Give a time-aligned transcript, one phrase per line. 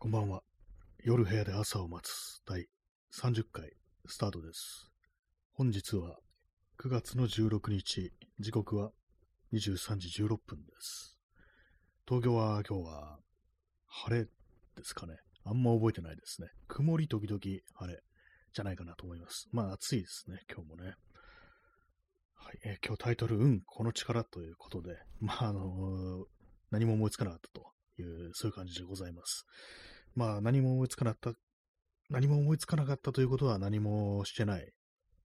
[0.00, 0.44] こんばんは。
[1.02, 2.68] 夜部屋で朝を待つ第
[3.20, 3.72] 30回
[4.06, 4.92] スタートです。
[5.54, 6.20] 本日は
[6.80, 8.92] 9月の16日、時刻は
[9.52, 11.18] 23時16分です。
[12.06, 13.18] 東京は今日は
[13.88, 14.30] 晴れで
[14.84, 15.16] すかね。
[15.44, 16.48] あんま覚えてないですね。
[16.68, 18.00] 曇り時々晴れ
[18.52, 19.48] じゃないかなと思います。
[19.50, 20.94] まあ暑いですね、今日もね。
[22.34, 26.24] はい、えー今日タイトル、うん、この力ということで、まああの
[26.70, 27.72] 何も思いつかなかったと
[28.02, 29.46] いう、そういう感じでございます。
[30.14, 31.38] まあ何も思いつかなかった、
[32.10, 34.72] 何も思いつかなかったということは何もしてない。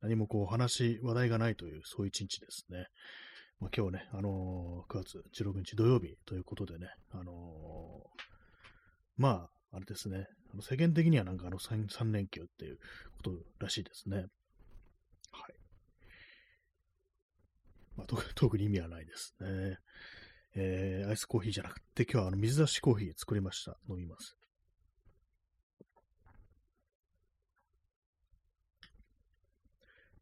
[0.01, 2.87] 何もこう話、話題がないという、そういう一日ですね。
[3.59, 8.21] まあ、今日ね、あのー9月16日土曜日ということでね、あのー
[9.15, 12.77] まあ、あれですね、あの世間的にはなんかあの 3, 3連休っていう
[13.17, 14.17] ことらしいですね。
[14.17, 14.27] はい。
[17.95, 19.77] まあ、特特に意味はないですね。
[20.55, 23.77] えー、アイスコーヒーじゃなくて、今日はあの水出しコーヒー作りました。
[23.89, 24.37] 飲みます。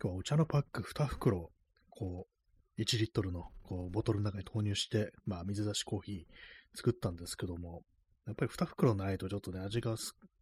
[0.02, 1.52] 今日はお茶のパック2袋、
[1.90, 2.28] こ
[2.78, 7.84] う、1リットルのこうボトルの中に投入して、まあ、水出しコーヒー作ったんですけども、
[8.26, 9.96] やっぱり2袋ないとちょっとね、味が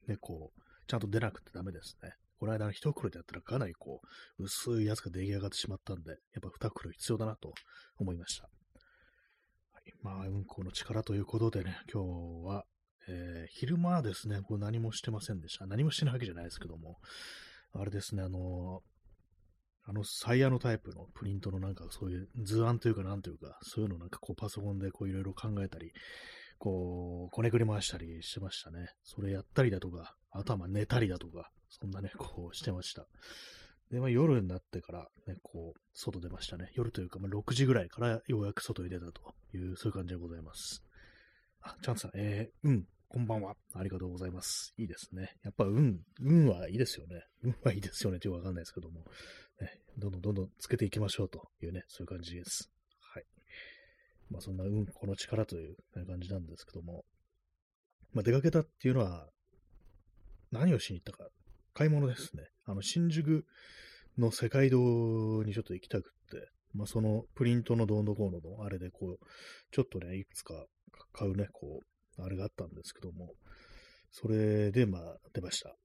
[0.07, 2.13] ね、こう、ちゃんと出なくてダメですね。
[2.39, 4.01] この間の1袋でやったらかなりこ
[4.37, 7.53] う、薄いやつが出来上がってしまったんで、やっぱ2袋必要だなと
[7.97, 8.49] 思いました。
[10.01, 12.65] まあ、うんこの力ということでね、今日は、
[13.07, 15.65] えー昼間はですね、こう何もしてませんでした。
[15.65, 16.97] 何もしてないわけじゃないですけども、
[17.73, 18.81] あれですね、あの
[19.89, 25.91] あの、サイヤのタイプのプリントのなんかそういう図案というかなんというか、そういうのなんかこうパソコンでこういろいろ考えたり、
[26.59, 28.89] こう、こねくり回したりしてましたね。
[29.03, 33.07] それやったりだとか、あとはまあ寝たりだとか、そんなね、こうしてました。
[33.89, 36.71] で、まあ夜になってからね、こう、外出ましたね。
[36.75, 40.83] 夜というか、まあ6時ぐらいからようやく外に出たという、そういう感じでございます。
[41.61, 43.55] あ、チャンスさん、えー、うん、こんばんは。
[43.73, 44.73] ありがとうございます。
[44.77, 45.35] いいですね。
[45.43, 47.23] やっぱ、うん、運はいいですよね。
[47.41, 49.05] 運はいいですよねってよくわかんないですけども、
[49.59, 52.71] ね、どんどんどんどんつけていきましょうというね、そういう感じです。
[53.13, 53.25] はい。
[54.29, 57.03] まあそんな運、この力という感じなんですけども、
[58.13, 59.27] まあ出かけたっていうのは、
[60.51, 61.29] 何をしに行ったか、
[61.73, 62.43] 買い物ですね。
[62.65, 63.45] あの、新宿
[64.17, 69.25] の世界堂にちょっと行きたくって、まあそのプリントのどうのこうののあれでこう、
[69.71, 70.53] ちょっとね、いくつか
[71.13, 71.81] 買うね、こ
[72.17, 73.33] う、あれがあったんですけども、
[74.11, 75.69] それでまあ出ました。
[75.69, 75.77] はい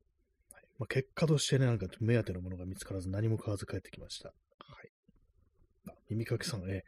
[0.78, 4.28] まあ、結果としてね、なんか目当てのものが見つからず何も買わず帰ってきました。
[4.28, 4.34] は
[4.82, 4.90] い。
[5.88, 6.84] あ、耳かきさん、え、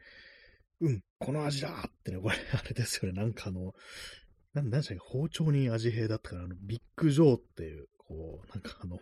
[0.81, 3.73] うん、この味だってね、これ、 あれですよね、なんかあの、
[4.53, 8.99] なん、なんでしたっけ、包丁に味変だったから、あの、ビッグジョーっていう、こう、なんかあの、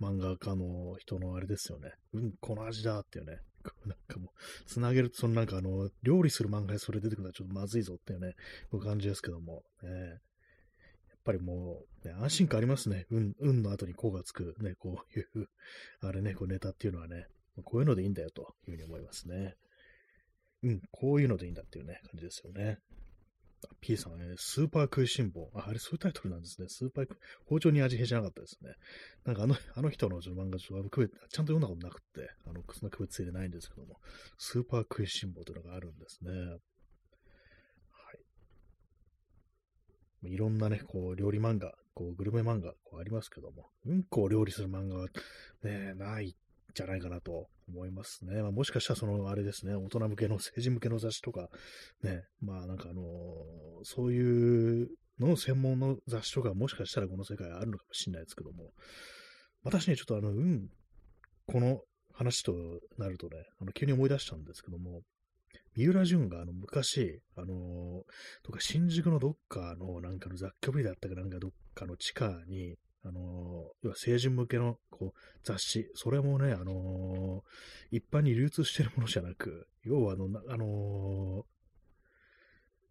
[0.00, 1.92] 漫画家の人のあれですよね。
[2.12, 3.38] うん、この味だっていうね。
[3.84, 8.34] なんかもう、つなげると、そのなんかあの、料理する漫画でそれ出てくるのはちょっとまずいぞっていうね、
[8.70, 9.86] こう感じですけども、え
[11.08, 13.06] やっぱりもう、ね、安心感ありますね。
[13.10, 15.48] 運、運の後にこうがつく、ね、こういう、
[16.00, 17.26] あれね、こうネタっていうのはね、
[17.64, 19.56] こういうのでいいんだよというふうに思いますね。
[20.62, 22.78] うん、こういうのでいいんだっていうね、感じですよね。
[23.80, 25.50] P さん、ね、スーパー食いしん坊。
[25.54, 26.68] あ、あれそういうタイトルなんですね。
[26.68, 27.08] スーパー
[27.46, 28.72] 包丁に味変じゃなかったですね。
[29.24, 33.96] なんかあの、あの人の漫画ちょっと区別ちゃんと読んだことなくって、あの、そんな区別ついてないんですけども、
[34.38, 36.30] スーパー食いしん坊というのがあるんですね。
[36.30, 36.56] は
[40.24, 40.32] い。
[40.32, 45.08] いろんなね、こう、料理漫画、こう、グルメ漫画、こうありますけども、うんこを料理する漫画は、
[45.62, 46.36] ね、ない
[46.76, 48.42] じゃないかなと思いますね。
[48.42, 51.48] まあ、もしかしたら、その、あれですね、大人向けの、成人向けの雑誌とか、
[52.02, 53.04] ね、まあ、なんかあのー
[53.82, 54.88] そういう
[55.18, 58.72] のの専門の雑誌とか、もしかしたらこの世界あるのかもしれないですけども、
[59.64, 60.68] 私ね、ちょっとあの、うん、
[61.46, 61.80] この
[62.12, 62.52] 話と
[62.98, 65.00] なるとね、あの、急に思い出したんですけども、
[65.76, 68.02] 三浦淳があの昔、あのー
[68.44, 73.24] とか新宿のどっかのなんかの雑居ビルだったかなんかどっかの地下に、あのー
[73.82, 81.56] 要は成人向けのこう雑誌、それもね、あのー一般に流通してるものじゃなく、要はあの、あのー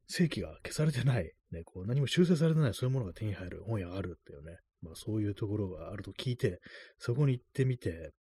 [0.07, 2.73] 正規が消されてない、ね、こう何も修正されてない。
[2.73, 6.59] そういうものが手に入る本屋があるっていうね、まあそういうところがあると聞いて、
[6.99, 8.11] そこに行ってみて、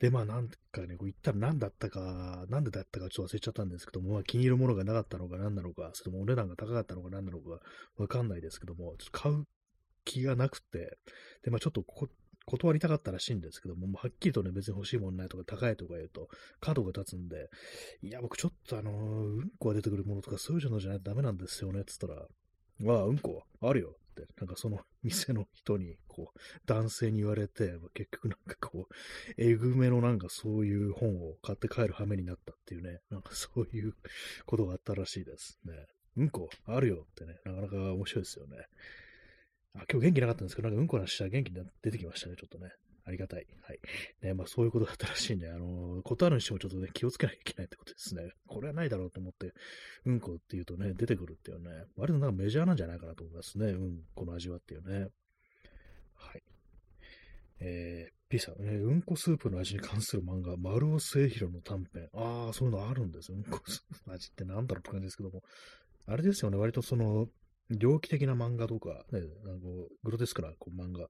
[0.00, 7.60] で、まあなんかね、こう行ったら何だったか、なんでだったかちょっと忘れちゃったんですけども、まあ気に入るものがなかったのか何なのか、それともお値段が高かったのか何なのか
[7.98, 9.44] わかんないですけども、ちょっと買う
[10.06, 10.96] 気がなくて、
[11.44, 12.08] で、まあちょっとこ
[12.46, 16.28] 断りたかったらしいんですけども、もうはっきりとね、別に欲しいものないとか高いとか言うと、
[16.60, 17.50] 角が立つんで、
[18.02, 28.94] いや、僕ちょっとあのーうんこが出てくるものとかそういうのじゃないとダメなんですよね、つったら、ああ、うんこあるよって、なんかその店の人に、こう、男性に言われて、結局なんかこう、
[29.36, 33.94] えぐめのなんかそういう本を買って帰る羽目になったっていうね、なんかそういう
[34.44, 35.72] ことがあったらしいですね。
[36.16, 38.56] うんこあるよってね、なかなか面白いですよね。
[39.78, 42.70] あ、今日元気なかったんですけど、なんかうんこなしたら元気に出てきましたね、ちょっとね。
[43.06, 43.46] ありがたい。
[43.62, 43.78] はい。
[44.20, 48.30] ね、まあそういうことだったらしいんで、あのー、ことあるにしてもちょっとね、気をつけなきゃいけないってことですね。
[48.48, 49.52] これはないだろうと思って、
[50.06, 53.66] うんこっていうとね、出てくるっていうね、割となんかメジャーなんじゃないかなと思いますね。
[53.66, 55.06] うん、この味はっていうね。
[56.14, 56.42] はい。
[57.60, 62.08] えー、P さん、えー、うんこスープの味に関する漫画、丸尾末広の短編。
[62.12, 63.32] ああ、そういうのあるんです。
[63.32, 65.42] うんこスープの味ってなんだろうって感じですけども。
[66.08, 67.28] あれですよね、割とその、
[67.70, 69.58] 猟奇的な漫画とか、ね、あの
[70.04, 71.06] グロテスクなこう漫画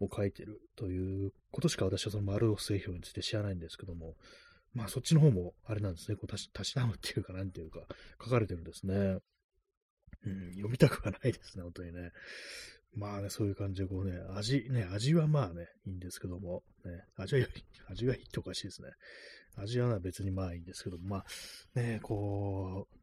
[0.00, 4.14] を書いてるということしか私はその丸尾製氷について知らないんですけども、
[4.74, 7.80] まあそっちの方もあれなんですね、こうたし、なむっていうかなんていうか、
[8.22, 9.18] 書かれてるんですね。
[10.26, 12.10] うん、読みたくはないですね、本当にね。
[12.94, 17.46] まあね、そういう感じで、こうね、味、ね、味はまあね、いいんですけども、ね、味は、
[17.90, 18.88] 味がいいっておかしいですね。
[19.56, 21.24] 味は別にまあいいんですけども、まあ、
[21.74, 22.97] ね、こう、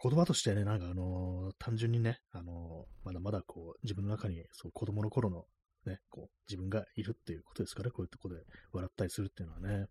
[0.00, 5.44] 言葉としてね、なんかあのー、単純にね、あのー、まだまだこう、自分の中に、そう、子供の頃の
[5.86, 8.36] ね、こう、自分がいるっていうことですから、こういうとこで
[8.72, 9.86] 笑ったりするっていうのはね。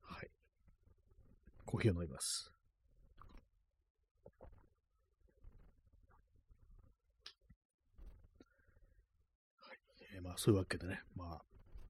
[0.00, 0.28] はい。
[1.64, 2.52] コーヒーを飲みます。
[9.60, 9.78] はい。
[10.16, 11.42] えー、まあ、そういうわけでね、まあ、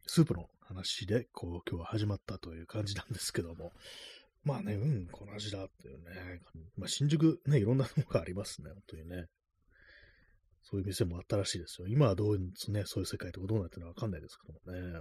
[0.06, 3.72] スープの話で、こう、今日は始まったという感じなんですけども、
[4.46, 6.40] まあね、うん、この味だっていうね。
[6.76, 9.26] まあ、新宿ね、いろんなものがありますね、本当にね。
[10.62, 11.88] そういう店もあったらしいですよ。
[11.88, 15.00] 今はどういう、ね、そういう世界とかどうなってるのかわかんないですけども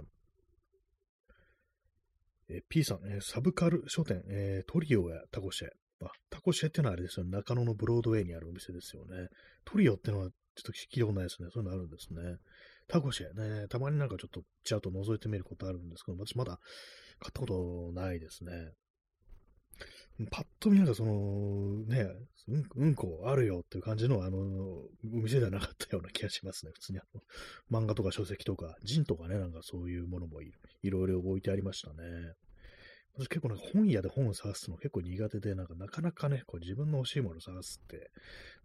[2.48, 5.68] え P さん、え、サブカル書店、えー、トリオやタコシェ。
[6.04, 9.28] あ、タコシェってのはあれですよ、ね中野のブロードウェイにあるお店ですよね。
[9.64, 11.48] トリオってのはちょっと聞いたことないですね。
[11.52, 12.38] そういうのあるんですね。
[12.88, 16.58] タコシェね、たまになんかちょっとちゃんと覗いてみることあるんですけど、私まだ
[17.18, 18.52] 買ったことないですね。
[20.30, 22.08] パッと見なんかその、ね、
[22.48, 26.72] うん、うんこあるよっていう感じの、あの、お店ではなかったような気がしますね。
[26.72, 30.50] 普通にあの、漫画とか書籍とか、ジンとかね、なんかそういうものもい
[30.84, 31.94] ろいろ置いてありましたね。
[33.18, 38.10] 私結構なんか本屋で本を探すの結構苦手で、なんかなかなかね、こう自分の欲しいものを探すって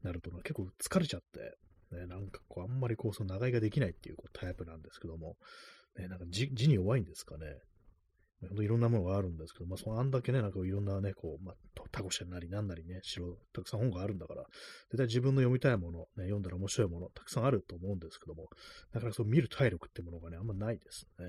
[0.03, 1.57] なると、結構疲れちゃって、
[1.95, 5.35] ね、なんかこうあんまりこうその長居ができないっていうこうタイプなんですけども、
[5.97, 7.45] ね、なんか字に弱いんですかね。
[8.41, 11.55] いろんなものがあるんですけど、まあ、そのあんだけね、なんかいろんなね、こう、まあ、
[11.91, 14.43] タコシャなりなんなりね、白、たくさん本があるんだから、
[14.89, 18.49] 絶対自分の読みたいもの、ね、読んだら面白いもの、たくさんあると思うんですけども、
[18.93, 21.25] だからそう見る体力ってものがね、あんまないですね。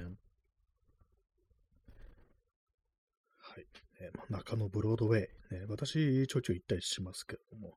[3.37, 3.67] はい。
[4.00, 5.29] え、まあ、中野ブロードウェイ、ね、
[5.69, 7.76] 私、ちょいちょい行ったりしますけども、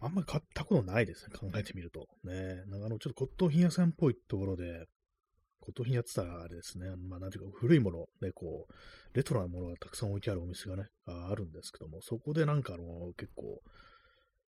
[0.00, 2.06] あんまり買ったことないですね、考えてみると。
[2.24, 4.86] ね、長野ちょっと骨董品屋さんっぽいところで、
[5.68, 8.72] 骨董品やってたあれですね、まあなんていうか古いもの、ね、こう、
[9.16, 13.60] レトロなものがたくさん置いてあるお店がね、あるんですけども、そこでなんかあの、結構、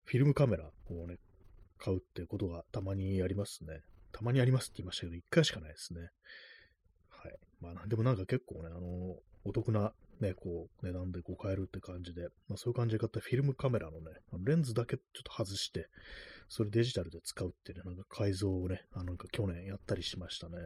[0.05, 1.19] フィルムカメラをね、
[1.79, 3.81] 買うってことがたまにありますね。
[4.13, 6.01] たまにありますって言いましたけど、一回しかないですね。
[7.11, 7.39] はい。
[7.61, 14.13] まあ、でもなんか結構ね、あの、お得なね、こう、値段でこう買えるって感じで、まあそういう感じで買ったフィルムカメラのね、
[14.45, 15.89] レンズだけちょっと外して、
[16.49, 20.57] それデジタルで使うってね、なんか改造をね、あのなんか去年やったりしましたね。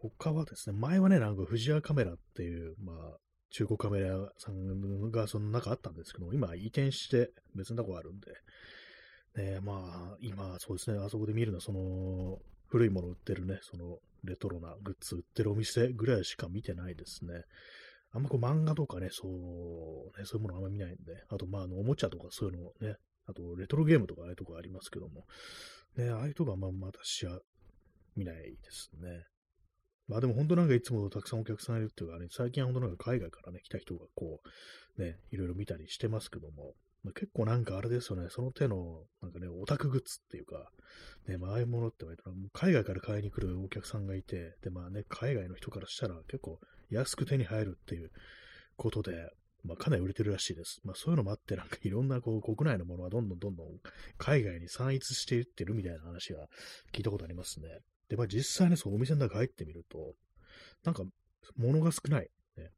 [0.00, 3.16] 他はですね、前はね、なんか藤屋カメラっていう、まあ、
[3.50, 8.32] 中古カメラさんがその中あったんですけども、今移転して別のとこあるんで、
[9.54, 17.44] ね、まあ、今、そうですね、あそこで見るのは、その、古いもの売ってるね、その、レトロなグッズ売ってるお店ぐらいしか見てないですね。
[18.10, 25.26] あんまこう漫画とかね、そう、ね、そういうものあんま見ないんで、あと、まあ、あの、おもちゃとかそういうのね、あと、レトロゲームとかああいうとこありますけども、
[25.96, 27.40] ね、ああいうとこはまあ、私は
[28.16, 29.26] 見ないですね。
[30.08, 34.40] まあでも本当なんかいつもたくさんお客さんいるっていうかね、最近は本当なんか海外からね、来た人がこ
[34.98, 36.74] う、ね、いろいろ見たりしてますけども、
[37.04, 40.70] まあ、結構なんかあれですよね、その手の、なんかね、オタクグッズっていうか、
[41.28, 46.58] ね、まあああいうものって言われたら、海外から買いに来るお客さんがいて、で、まあね、海外の人からしたら結構
[46.90, 48.10] 安く手に入るっていう
[48.76, 49.30] ことで、
[49.64, 50.80] まあかなり売れてるらしいです。
[50.84, 53.66] まあそういうのもあって、なんかいろんなこう国内のものがどんどんどんどん
[54.16, 56.48] 海外に散逸していってるみたいな話は
[56.92, 57.68] 聞いたことありますね。
[58.08, 60.14] で、まあ実際ね、そうお店の中入ってみると、
[60.84, 61.04] なんか
[61.56, 62.30] 物が少ない。
[62.56, 62.70] ね、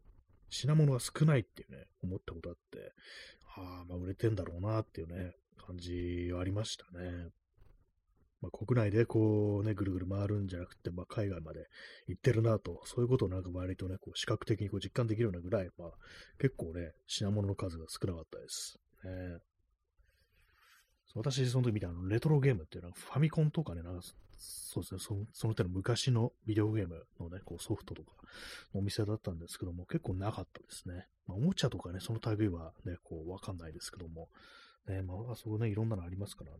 [0.48, 2.92] 品物が少ないっていうね、思ったことあって、
[3.56, 5.34] ああ、まあ売れてんだろうなっていうね、
[5.66, 7.28] 感じはありましたね。
[8.40, 11.66] まあ、国内でこうね、ぐるぐる回るんじゃなくて、まあ、海外まで
[12.06, 15.90] 行ってるなと、そういうことをなんか割とね、こう視覚的にこう実感できるようなぐらい、まあ、
[16.38, 18.78] 結構ね、品物の数が少なかったです。
[19.04, 19.10] ね、
[21.14, 24.02] 私、その時見たあのレトロゲームっていうのは、ファミコンとかね、なんか
[24.36, 28.12] そうですね、そその手の昔のビデオゲームのね、こうソフトとか
[28.72, 31.06] のお店だったんですけども、結構なかったですね。
[31.26, 34.28] まあ、おもちゃとかね、その類はね、こうわかんないですけども、
[34.86, 36.58] ね、まあ、あそこね、いろんなのありますからね。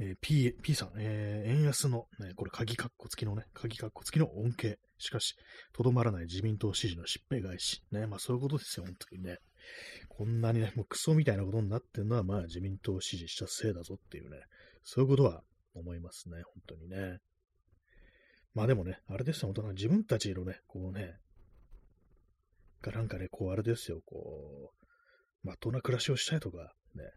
[0.00, 4.78] えー、P、P さん、えー、円安の、ね、これ鍵括弧付きのね、鍵括弧付きの恩恵。
[4.98, 5.34] しかし、
[5.72, 7.82] とどまらない自民党支持の疾病返し。
[7.90, 9.38] ね、まあそういうことですよ、本当にね。
[10.08, 14.38] こんなにね、もうクソみたいなことになってるのは、まあ自民党を支持したせいだぞっていうね、
[14.82, 15.42] そういうことは
[15.74, 17.18] 思いますね、本当にね。
[18.54, 21.18] まあでもね、あれですよ、本当自分たちのね、こうね、
[22.82, 24.72] がなんかね、こうあれですよ、こ
[25.44, 27.10] う、まっとうな暮らしをしたいとか、ね、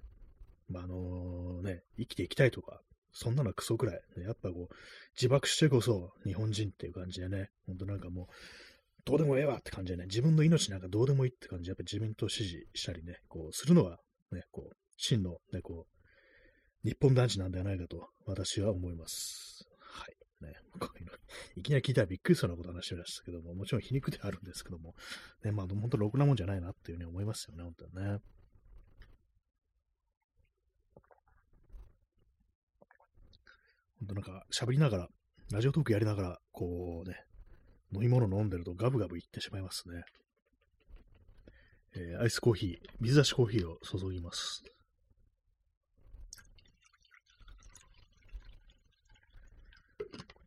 [0.69, 4.75] まあ、あのね、生きていきたいとか、そんなのクソくらい、ね、やっぱこう、
[5.15, 8.27] 自爆してこそ日本人っていう感じでね、ほんとなんかもう、
[9.07, 13.99] どうでもええわって感じでね、自分の命なんかどうでもいいって感じで、やっぱ自民党支持したりね、こう、するのは、
[14.33, 19.65] ね、こう、真の、ね、こう、日本男児なんではないかと、私は思います。
[19.79, 20.45] はい。
[20.45, 21.13] ね、こういうの、
[21.55, 24.93] いきなり聞いたらびっくりするようなこと話してましたけども、もちろん皮肉ではあるんですけども、
[25.41, 28.19] ね、まあ、本当ろくなもんじゃないなっていうふうに思いますよね、本当にね。
[33.99, 35.07] 本当なんか喋りながら、
[35.53, 37.23] ラジオトークやりながら、こうね、
[37.93, 40.03] 飲み物飲んでるとガブガブいってしまいますね。
[41.95, 44.63] えー、アイスコーヒー、水出しコーヒーを注ぎます。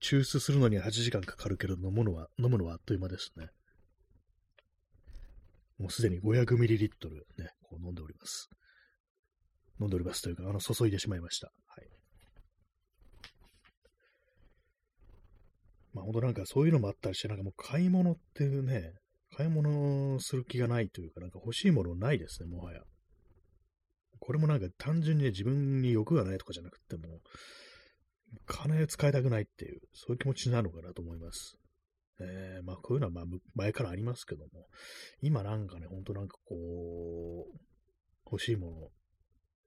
[0.02, 3.48] 抽出するのには8時間かかるけど、飲むのは、飲むのはあっという間ですね。
[5.78, 6.88] もうすでに 500ml
[7.38, 8.48] ね、こう飲んでおります。
[9.80, 11.46] 飲んでおりますというか、あの、注いでしまいました。
[11.46, 11.88] はい。
[15.92, 18.92] まあ本当なんかそういうのもあったりして、なんかもう買い物っていうね、
[19.36, 22.80] 買い物する気がないというか、なんか欲しいものないですね、もはや。
[24.18, 27.20] これもなんか単純にね、自分に欲がないとかじゃなくても、
[28.46, 31.56] 金を使いたくないっていう、そういう気持ちなのかなと思います。
[32.20, 34.66] えー、まあこういうのはまあ前からありますけども、
[35.22, 37.58] 今なんかね、ほんとなんかこう、
[38.26, 38.90] 欲しいも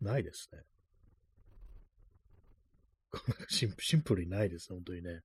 [0.02, 0.60] の、ないですね。
[3.50, 5.22] シンプルにないですね、本当にね。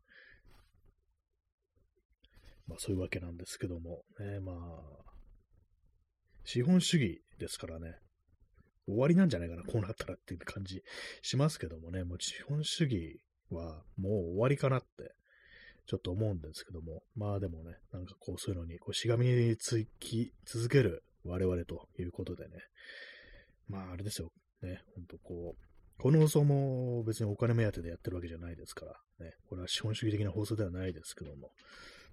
[2.69, 4.57] まあそういうわけなんですけども、ね、まあ、
[6.45, 7.97] 資本主義ですからね、
[8.87, 10.83] 終わりなんじゃないかな、こうなったらっていう感じ
[11.23, 13.21] しますけどもね、もう資本主義
[13.51, 14.87] はもう終わりかなって、
[15.87, 22.51] ちょっと思うんですけども、まあでもね、なんかこうそういうのにこうしがみつき続ける我々ということでね、
[23.69, 24.31] まああれですよ、
[24.63, 28.93] ね、ほんとこう、この放送も別にお金目当てでやってるわけじゃないですから、
[29.27, 31.51] ね、これは資本主義的な放送ではないですけども、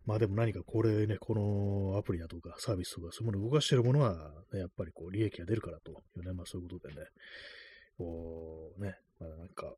[0.06, 4.14] まあでも何かこれね、このアプリだとかサービスとかそういうものを動かしてるものは、
[4.54, 7.02] ね、やっぱりこう利益が出るからというね、まあそういうことでね、
[7.98, 9.74] こうね、まあなんか、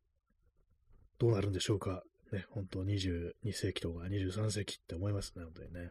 [1.18, 2.02] どうなるんでしょうか。
[2.30, 5.90] ね、本当22世紀とか23世紀って思いますね、本当にね。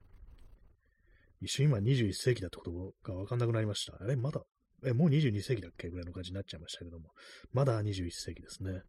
[1.41, 3.97] 一瞬今21世紀だってことがわかんなくなりました。
[3.99, 4.41] あれまだ、
[4.85, 7.09] え、もう22世紀だっけぐらいの感じになっちゃいましたけども、
[7.53, 8.83] まだ21世紀ですね。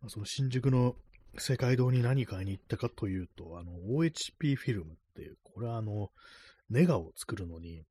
[0.11, 0.95] その新宿の
[1.37, 6.09] 世界堂に何買いに行ったかというと、あの、OHP フィルムっていう、これはあの、
[6.69, 7.85] ネガを作るのに、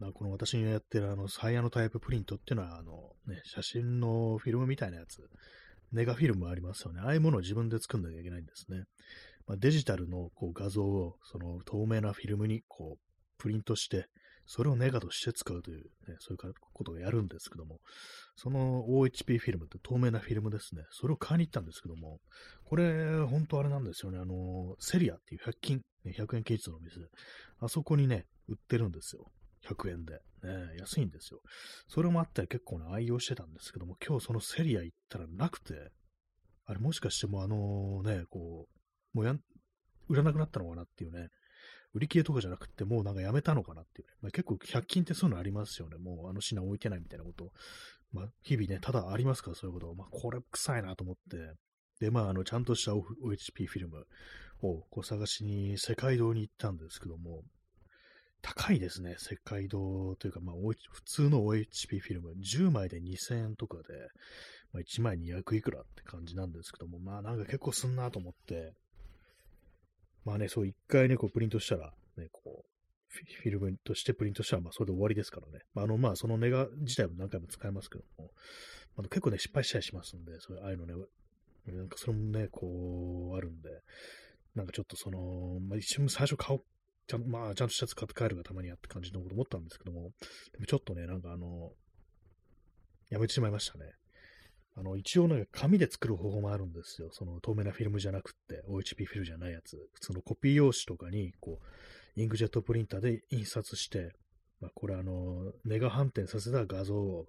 [0.00, 5.18] まあ、この私がやってるあの、サイヤのタイププリントっていうのは、あの、ね、写真のフィルムみたいなやつ、
[5.92, 7.02] ネガフィルムありますよね。
[7.04, 8.82] ああいうものを自分で作んなきゃいけないんですね。
[9.46, 12.98] まあ、デジタルのこう画像を、その透明なフィルムにこう、
[13.38, 14.08] プリントして、
[14.52, 17.78] それをネガとして使うという、ね、そういうことをやるんですけども、
[18.34, 20.82] その OHP フィルムって透明なフィルムですね。
[20.90, 22.18] それを買いに行ったんですけども、
[22.64, 24.18] これ、本当あれなんですよね。
[24.18, 26.96] あの、セリアっていう100均、100円均一のお店、
[27.60, 29.30] あそこにね、売ってるんですよ。
[29.68, 30.14] 100円で。
[30.42, 31.40] ね、安いんですよ。
[31.86, 35.92] それもあって結構ね、愛用してたんですけども、今日そのセリア行ったらなくて、
[36.66, 38.66] あれもしかしてもうあのね、こ
[39.14, 39.40] う、もうやん、
[40.08, 41.28] 売らなくなったのかなっていうね、
[41.94, 44.14] 売り切れとかじゃなくて、もうなんかやめたのかなっていう、ね。
[44.22, 45.96] まあ、結構100均ってそういうのありますよね。
[45.96, 47.52] もうあの品置いてないみたいなこと。
[48.12, 49.94] まあ、日々ね、ただありますから、そういうこと。
[49.94, 51.54] まあ、これ臭いなと思って。
[52.00, 54.06] で、まあ、あの、ちゃんとした OHP フィルム
[54.62, 57.42] をこう探しに世界堂に行ったんですけども、
[58.42, 59.16] 高いですね。
[59.18, 62.32] 世界堂というか、まあ、普通の OHP フィルム。
[62.32, 63.82] 10枚で2000円とかで、
[64.72, 68.74] まあ、1枚200いくらって感じなんですけども、まあ、なんか結構すんなと思って、
[70.24, 72.70] まあね、そう一回ね、こうプリントしたら、ね、こう、
[73.08, 75.64] フィルムとしてプリントしたら、まあそれで終わりですからね。
[75.74, 78.30] まあ、の、まあそのネガ自体も何回も使えますけども、
[78.96, 80.94] まあ、結構ね、失敗したりしますんで、そういう、ああいうのね、
[81.66, 83.70] なんかそれもね、こう、あるんで、
[84.54, 86.64] なんかちょっとその、まあ一瞬最初買おう、
[87.06, 90.10] ちゃんまあちゃんとしたやつ買って帰るがたまにやって感じのこと思ったんですけども、
[90.52, 91.72] でもちょっとね、なんかあの、
[93.08, 93.92] やめてしまいましたね。
[94.80, 97.10] あの、一応ね、紙で作る方法もあるんですよ。
[97.12, 99.76] その透明なフィルムじゃなくって、OHP フィルじゃないやつ。
[99.92, 104.12] 普通のコピー用紙とかに、こう、インクジェットプリンターで印刷して、
[104.60, 107.26] まあ、これあの、ネガ反転させた画像を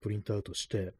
[0.00, 0.92] プリントアウトして、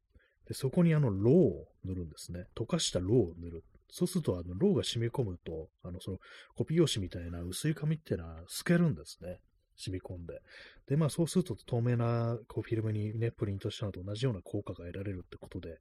[0.46, 2.46] でそこにあの、ロウを塗るんですね。
[2.56, 3.64] 溶かしたロウを塗る。
[3.90, 6.18] そうすると、あの、ロウが染み込むと、あの、その、
[6.56, 9.40] コピー用紙みたいな薄い紙っていうのは透けるんですね。
[9.80, 10.40] 染み込んで。
[10.86, 15.78] で、まあそうすると透明なこうフィルムにね、プリントしたのと同じような効果が得られるってことで、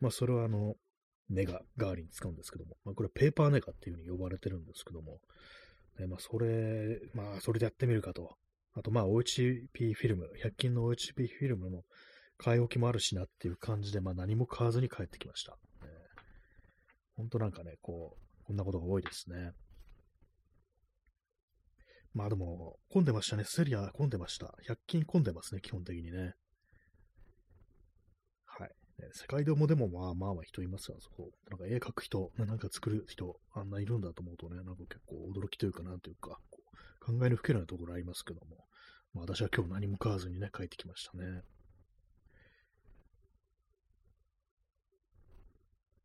[0.00, 0.74] まあそれはあの、
[1.28, 5.20] ネガ代わりに使うんですけども、まあこれはペーパーネガっていう風に呼ばれてるんですけども、
[5.98, 8.36] ね、まあそれ、まあそれでやってみるかと。
[8.74, 11.82] あとまあ OHP フィルム、100均の OHP フィルムの
[12.38, 15.52] 買い置きもあるしなっていう感じで、まあ何も買わずに帰ってきました。
[15.52, 15.58] ね、
[17.16, 19.52] ほんとなんかね、こう、こんなことが多いですね。
[22.14, 23.44] まあでも、混んでましたね。
[23.46, 24.54] セリア混んでました。
[24.68, 26.34] 100均混んでますね、基本的にね。
[28.44, 28.70] はい。
[28.98, 31.30] ね、世界でもでもまあまあまあ人いますよ、そこ。
[31.50, 36.38] なんか絵描く人、なんか作る人、あんないるんだと思うとね、なんか結構驚きというかなんというか、
[37.00, 38.66] う考えの吹けないところありますけども。
[39.14, 41.42] まあ私は今日何も買わずにね、帰ってきましたね。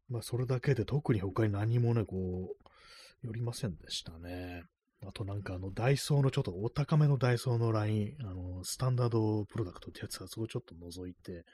[0.10, 4.64] まあそれだけで特に他に何もね、こう、寄りませんでしたね。
[5.06, 11.46] あとなんかあの、ダイソーのちょっとお高めのダイソーのライン、あの、スタンダードプロダクトってやつがそこちょっと覗いて、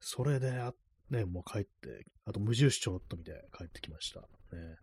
[0.00, 0.52] それで、
[1.10, 4.20] ね、もう帰って、あと無印ちょろっと見て帰ってきました。
[4.20, 4.76] ね。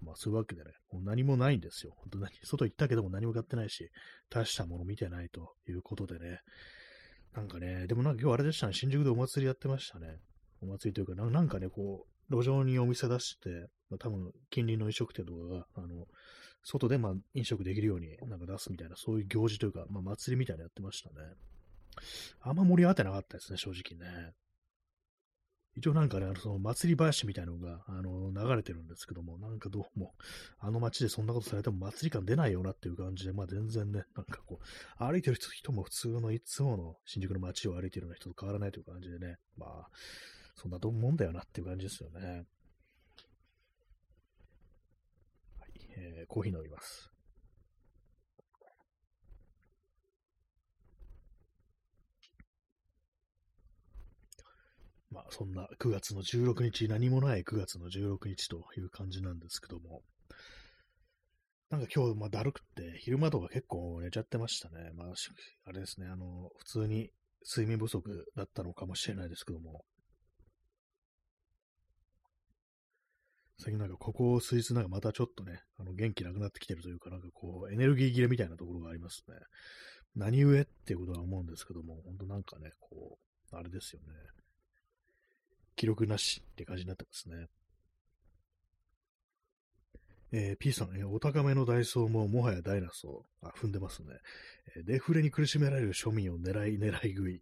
[0.00, 1.92] まあそういうわけでね、もう何もないんですよ。
[1.96, 3.90] 本当に、外行ったけども何も買ってないし、
[4.30, 6.40] 大したもの見てないということでね。
[7.34, 10.18] なんかね、でもなんか今日あれでしたね、新宿でお祭りやってましたね。
[10.62, 13.48] お祭りというか、なんかね、こう、路上にお店出して、
[13.90, 16.06] まあ、多分近隣の飲食店とかが、あの、
[16.64, 21.14] 外でまあ飲食できるようになんか出すみたいな、そういう行事というか、まあ祭りみたいなやってましたね。
[22.40, 24.32] あんま盛り上がってなかったですね、正直ね。
[25.76, 30.14] 一応なんかね、あのその祭り林みたいなのが、あの、流れてるんですけども、なんかどうも、
[30.60, 39.88] あの街でそんなことされても祭り感出ないよなっていう感じで、まあ全然ね、なんかこう、歩いてる人も普通のいつもの新宿の街を歩いてるような人と変わらないという感じでね、まあ、
[40.54, 42.44] そんなもんだよなっていう感じですよね。
[45.96, 47.10] えー、コーヒー飲みます。
[55.10, 60.02] まあ、そんな9月の16日、何もない9月の16日という感じなんですけども、
[61.70, 64.90] なんか今日、まあ、だるくって、昼間とか結構寝ちゃってましたね。
[64.94, 65.12] まあ、
[65.66, 67.10] あれですね、あの、普通に
[67.48, 69.84] 睡眠不足だったのかもしれないですけども、
[73.58, 79.34] 最近なんかここ数日なんかまたちょっとね、あの元気なくなってきてるというか、なんかこう、エネルギー切れみたいなところがありますね。
[80.16, 83.18] 何故っていうことは思うんですけども、本当なんかね、こ
[83.52, 84.08] う、あれですよね。
[85.76, 87.46] 記録なしって感じになってますね。
[90.32, 93.48] えー、P さん、えー、お高めのダイソーももはやダイナソー。
[93.48, 94.08] あ、踏んでますね。
[94.76, 97.40] えー、デフレに苦しめられる庶民を狙い、狙い食い。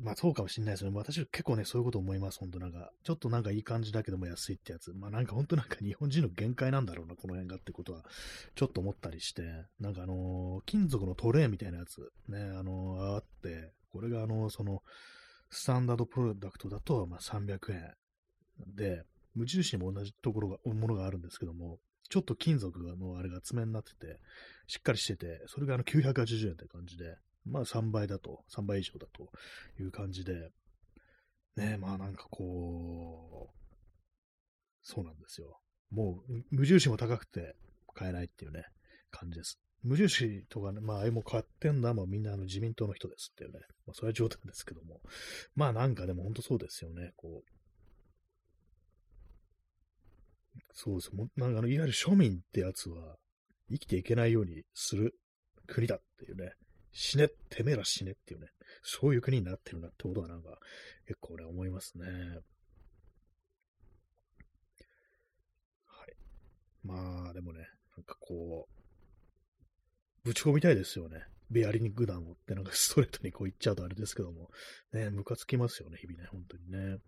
[0.00, 0.90] まあそうかもしんないですね。
[0.94, 2.38] 私結構ね、そういうこと思います。
[2.38, 4.92] 本当なんか、ちょっとなんかいい感じだけども安いってやつ。
[4.92, 8.04] まあなんか本当なんか 日本人の限界なんだろうな、この辺がってことは、
[8.54, 14.82] ちょっと思ったりして、なんかあのー、金属のトレーみたいなやつ、ね、あのー、あって、これがあのー、その、
[15.50, 17.94] スタンダードプロダクトだと、まあ300円
[18.74, 24.18] で、無印にも同じところが、ものがあるんですけども、ちょっと金属のあれが爪になってて、
[24.66, 27.16] しっかりしてて、それがあの980円って感じで、
[27.48, 29.30] まあ3倍だと、3倍以上だと
[29.80, 30.50] いう感じで、
[31.56, 33.58] ねまあなんかこう、
[34.82, 35.60] そうなんですよ。
[35.90, 37.56] もう無印も高くて
[37.94, 38.64] 買えないっていうね、
[39.10, 39.58] 感じです。
[39.82, 45.00] 無印とかね、まあ、あれも買ってんだ、まあみんなあの自民党の人ですっていうね、まあそれは冗談ですけども、
[45.54, 47.58] まあなんかでも本当そうですよね、こう。
[50.74, 51.14] そうです。
[51.14, 53.16] もなんかあの、いわゆる庶民ってやつは
[53.70, 55.14] 生きていけないようにする
[55.66, 56.52] 国だっていうね、
[56.92, 58.48] 死ね、てめえら死ねっていうね、
[58.82, 60.58] そういう国になってるなってことはなんか、
[61.06, 62.06] 結構俺は思いますね。
[65.86, 66.14] はい。
[66.84, 68.78] まあ、でもね、なんかこう、
[70.24, 71.24] ぶち込みたいですよね。
[71.50, 74.50] ベアリング弾をってなんか ストレートにこう言っちゃうとあれですけども、
[74.92, 76.98] ね、ムカつきますよね、日々ね、本当にね。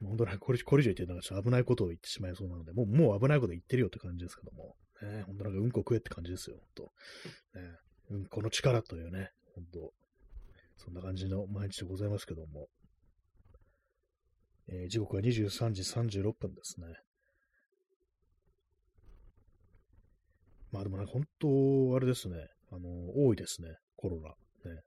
[0.00, 6.68] 本当にこれ、これ以上言ってなんかちょっと危ないことを言ってしまいそうなので、もう、もう危ないこと言ってるよって感じですけども、ね、本当なんかうんこ食えって感じですよ、本
[7.54, 7.60] 当。
[7.60, 7.78] ね、
[8.10, 9.92] うん、この力というね、本当
[10.76, 12.68] そんな感じの毎日でございますけども。
[14.68, 16.86] えー、時刻は23時36分ですね。
[20.72, 24.30] まあでもね、本当、あれですね、あの、多いですね、コロナ。
[24.70, 24.80] ね。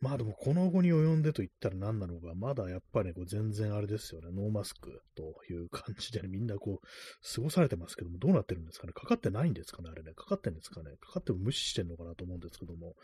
[0.00, 10.12] まあでもこの後に及んでと言ったら何なのか、まだやっぱり、ね、こう全然あれですよね、ノーマスクという感じで、ね、みんなこう、過ごされてますけども、どうなってるんですかねかかってないんですかねあれね。
[10.12, 12.94] かかってんですかねかかっても無視してんのかなと思うんですけども。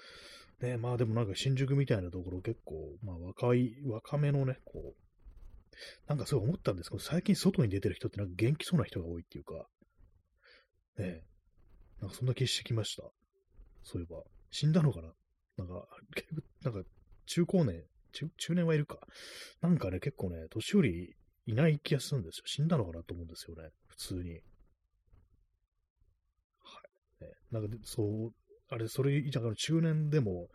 [0.61, 5.03] ね、まあでもなんか新宿みたいなところ結構、まあ若い、若めのね、こう、
[6.07, 9.65] なんかそう思ったんですけど、最近外に出てる人ってなんか元気そうな人が多いっていうか、ね
[10.99, 11.23] え
[12.01, 13.05] なんかそんな気してきました。
[13.83, 14.23] そういえば。
[14.51, 15.09] 死んだのかな
[15.57, 15.87] なんか、
[16.63, 16.83] なんか、
[17.27, 18.99] 中高年、中、中年はいるか。
[19.61, 22.43] なんかね、結構ね、年寄りいない気がするんですよ。
[22.47, 23.71] 死んだのかなと思うんですよね。
[23.89, 24.31] 普通に。
[26.61, 26.81] は
[27.21, 27.25] い。
[27.25, 28.33] ね、なんか、そう、
[28.69, 30.49] あれ、それ、だから中年でも、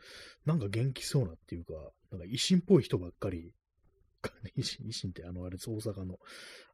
[0.46, 1.74] なんか元気そうなっていうか、
[2.12, 3.54] なんか維新っぽい人ばっかり、
[4.58, 6.18] 維新、維新ってあの、あれ、大阪の、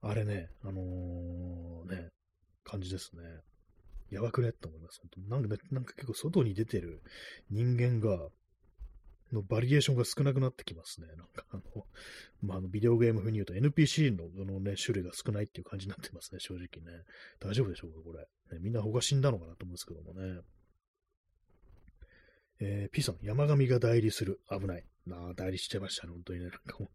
[0.02, 2.10] あれね、あのー、ね、
[2.64, 3.24] 感じですね。
[4.14, 4.50] やばくね？
[4.50, 5.02] って思います。
[5.02, 7.02] 本当なんか、なんか結構外に出てる
[7.50, 8.30] 人間が、
[9.34, 11.08] のバリエーションが少なくなってきますね。
[11.08, 11.86] なんかあの、
[12.42, 17.04] まあ、あのビデオゲーム風に言うと NPC のの、ね、種類が少ないっていう感じになってますね、正直ね。
[17.40, 18.20] 大丈夫でしょうか、これ。
[18.56, 20.42] ね、みんな他死んだのかなと思うんですけどもね。
[22.60, 24.40] えー、P さん、山上が代理する。
[24.50, 24.86] 危ない。
[25.08, 26.50] なあ、代理しちゃいましたね、本当にね。
[26.50, 26.90] なんかもう、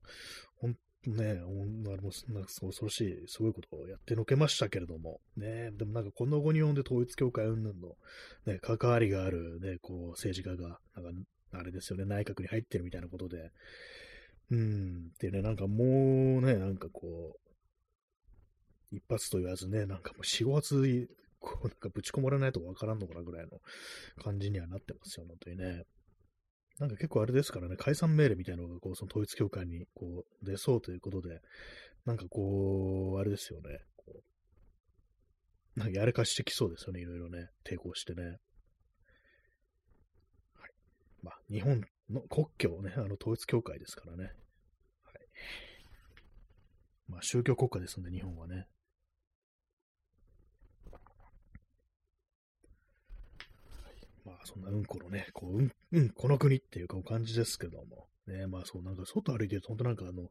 [0.60, 0.78] ほん
[1.08, 7.94] ね、あれもなんか恐ろしい、すごいことをやってのけましたけれども、ね、でもなんかこの後に読んで統一教会云々の、
[8.46, 11.20] ね、関わりがある、ね、こう、政治家が、なんか、
[11.52, 13.50] あれですよね、内閣に入ってるみたいなことで、
[14.50, 17.38] うん、でね、なんかもうね、なんかこ
[18.92, 21.08] う、一発と言わずね、なんかもう4、5発、
[21.40, 23.60] こう、なんかぶち込まれないとわからんのかなぐらいの
[24.22, 25.84] 感じにはなってますよ、本当にね。
[26.78, 31.40] なんか結構あれですからね、解散命令みたいなのが、こう、その統一教会に、こう、出そうということで、
[32.04, 33.80] なんかこう、あれですよね、
[35.78, 38.24] なんかやらかしてきそうですよね、いろいろね、抵抗してね。
[38.24, 38.30] は
[40.66, 40.70] い。
[41.22, 44.24] まあ、日本の国境ね、あの、統一教会ですからね。
[44.24, 44.34] はい。
[47.06, 48.66] まあ、宗教国家ですんで、日本はね。
[54.28, 58.06] まあ、そんなうんこのね、こう、うん、うん、この国っていうか、感じですけども。
[58.26, 60.28] ね、まあそう、なんか外歩いてると、本当なんかあの、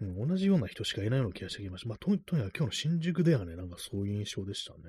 [0.00, 1.88] うん、同じような人しかいないような気がしてきました。
[1.88, 4.80] まあと、にかく今日の新宿ではね、なんかそういう印象でしたね。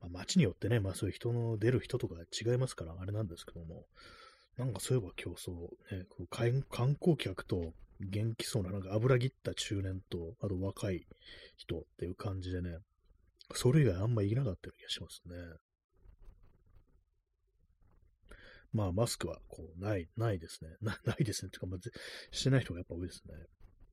[0.00, 3.86] まあ街によってね、まあそういう人の出る人とか違いますから、あれなんですけども、
[4.56, 5.52] なんかそういえば競争、
[5.96, 11.06] ね、こう観光客と元気そうな、なんか油切った中年と、あと若い
[11.56, 12.78] 人っていう感じでね、
[13.54, 15.34] それ以外あんまいなかったような気がしますね。
[18.72, 20.70] まあ、マスクは、こう、ない、ないですね。
[20.80, 21.50] な ないですね。
[21.50, 21.80] てか、まあ、
[22.30, 23.34] してない人がやっぱ多いですね。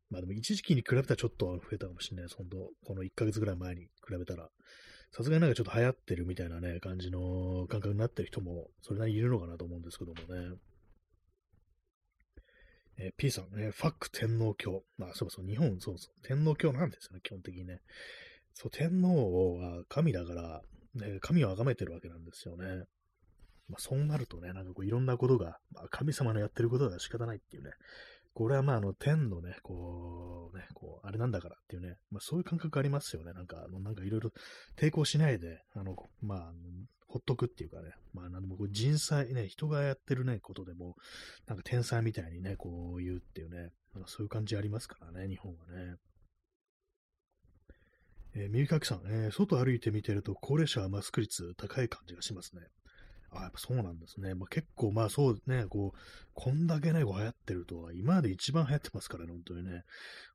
[0.10, 2.36] まあでも一時期に比べたらちょっと増えたかもしれないです。
[2.36, 4.50] 本当この1ヶ月ぐらい前に比べたら。
[5.12, 10.58] さすがになんかちょっと流行ってるみたいなね、感じの感覚になってる人も、それなりにいるのかなと思うんですけどもね。
[12.98, 14.84] えー、P さん、ね、ファック天皇教。
[14.98, 17.82] まあ、そうそう、日本、そうそう、天皇教なんですよね、基本的にね。
[18.54, 20.62] そう、天皇は神だから、
[20.96, 22.86] ね、神を崇めてるわけなんですよね。
[23.70, 27.72] まあ、そうなるとね、なんかこういろんなことが、まあ、神様のやってることは仕方ないっていうね、
[28.34, 33.32] これはまあ、あの、天のね、こう、ね、こう、あれなんだからっていうね、まあ、そういう感覚ありますよね。
[33.32, 34.32] なんか、あの、なんかいろいろ
[34.76, 36.54] 抵抗しないで、あの、まあ、
[37.08, 40.96] ほっとくっていうかね、まあ、なんでもこう人災、ね、人がやってるね、ことでも、
[41.48, 45.96] なんか天才みたいにね、こう言うっていうね、なんかそういう感じありますからね、日本はね。
[48.36, 52.64] えー、耳かきさん、えー、外歩いてみてると高齢者はマスク率高い感じがしますね。
[53.40, 54.36] あ、やっぱそうなんですね。
[54.36, 56.00] まあ、結構、まあそうね、こう、
[56.34, 59.84] こんだけね、流行ってるとは、今まで一番流行ってますからね、本当にね。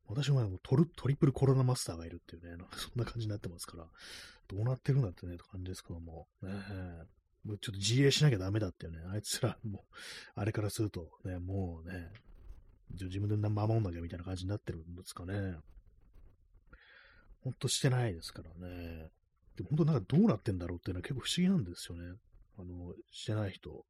[0.06, 3.86] 私もトルトリプルコロナマスターがいるっていうね、なんかそんな感じになってますから、
[4.48, 6.50] どうなってるんだってね、と感じですけども、ね、
[7.44, 9.82] もうちょっと自衛しなきゃダメだっていうね、あいつら、もう、
[10.34, 12.10] あれからすると、ね、もうね、
[12.92, 15.56] 自分で守んなきゃみたいな感じになってるんですかね。
[17.42, 19.10] ほんとしてないですからね。
[19.56, 22.16] でも本当なんかどうなってんだろうっていうのは結構不思議なんですよね。
[22.60, 23.84] あの、してない人。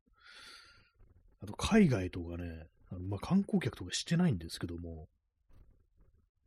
[1.42, 5.08] あと、海外とかね、あのまあ、観光客とかしてないんですけども、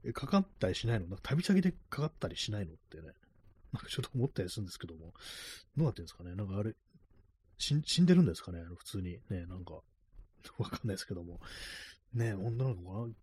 [0.06, 1.08] え、かかったりしないの？
[1.08, 2.74] なんか旅先でかかったりしないの？
[2.74, 3.04] ってね、
[3.72, 5.14] なんかちょっと思ったりするんですけども、
[5.78, 6.36] どうなってるんですかね？
[6.36, 6.74] なんかあれ、
[7.58, 8.64] 死んでるんですかね？
[8.78, 9.20] 普通に。
[9.30, 9.76] ね、なんか、
[10.60, 11.40] わかんないですけども。
[12.14, 12.82] ね、ほんとなんか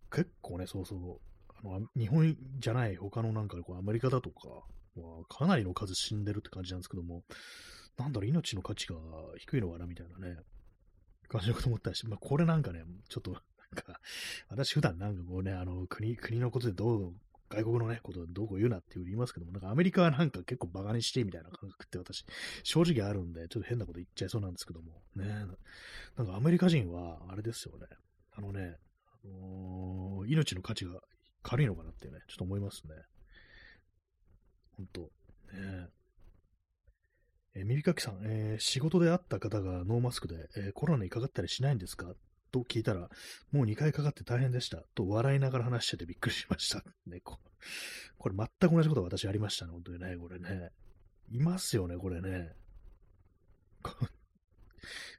[0.09, 4.49] 結構ね、そうそう、あの、日本じゃない他のなんかこうアメリカだとか
[4.95, 7.23] はかなりの数死んでるって感じなんですけども、
[7.97, 8.95] なんだろう、命の価値が
[9.37, 10.37] 低いのかなみたいなね、
[11.27, 13.99] 感じのこと思ったし、まあ、これなんかね、ちょっと、なんか、
[14.49, 17.13] 私普段なんかこうね、あの、国、国のことでどう
[17.51, 22.25] 外国のね、ことどうこう言うなっていう言いますけども、なんかアメリカはなんか結構バカにしてみたいな感覚って私、
[22.63, 25.25] 正直あるんで、ちょっと変なこと言っちゃいそうなんですけども、ね、
[26.15, 27.87] なんかアメリカ人は、あれですよね、
[28.31, 31.01] あのね、あのー、命の価値が
[31.43, 32.93] 軽いのかなってね、ちょっと思いますね。
[34.77, 35.87] 本当ね。
[37.53, 42.13] えー、耳かきさん、えー、仕事で会った方がノーマスクで、えー、コロナにかかったりしないんですか？
[42.51, 43.09] と聞いたら、
[43.51, 44.83] もう2回かかって大変でした。
[44.93, 46.83] と笑いながら話しててびっくりしました。
[47.07, 47.39] ね、こ
[48.29, 50.71] れ全く同じこと私ありましたね、本当にね、これね。
[51.29, 52.53] いますよね、これね。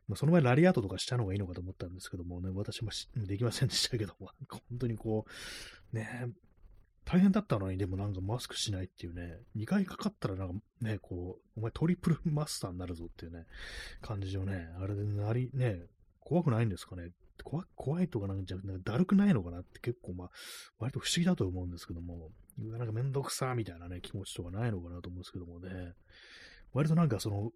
[0.09, 4.31] まその前ラリアートとかしたのがいいのかと思ったんですけどもね、私もできませんでしたけども、
[4.69, 5.25] 本当にこ
[5.93, 6.29] う、ね、
[7.05, 13.47] 大変だったのに、でもなんかマスクしないっていうね、2回かかったらなんかね、こう、お前トリプルマスターになるぞっていうね、
[14.01, 15.87] 感じのね、あれでなり、ね、
[16.21, 17.11] 怖くないんですかね？
[17.45, 20.31] 怖怖いとかなんじゃなくて、だるくないのかなって結構まあ、
[20.79, 25.95] 割と不思議だと思うんですけども、なんかめんどくさみたいなね、気持ちとかないのかなと思うんですけどもね、
[26.73, 27.51] 割となんかその、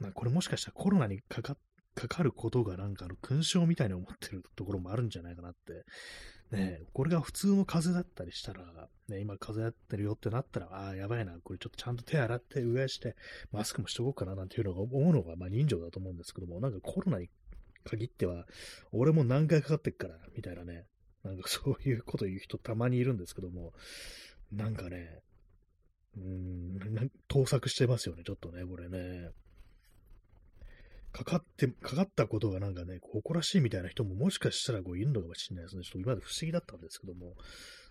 [0.00, 1.56] なこれもしかしたらコロナにかか
[1.94, 5.84] かかることがなんかの勲章みたいに思ってるところもあるんじゃないかなって
[6.52, 8.60] ねこれが普通の風邪だったりしたら、
[9.08, 13.16] ね、今風邪やってるよってなったら、ああ、やばいな、これちょっとちゃんと手洗って、うがいして、
[13.50, 17.28] マスクもしとこうかななんていうのが思うのが、まあ人情だと思うんですけども、なんかコロナに
[17.84, 18.46] 限っては、
[18.92, 20.86] 俺も何回かかってっから、みたいなね、
[21.24, 23.72] なんかそういうこと言う人たまにいるんですけども、
[24.52, 25.20] なんかね、
[26.16, 29.30] うーん、盗作してますよね、ちょっとね、これね。
[31.12, 35.82] かかって、かかったことがなんかね、誇らしいみたいな人ももしかしたらこういるのかもしれないですね。
[35.82, 37.34] ちょっと今まで不思議だったんですけども、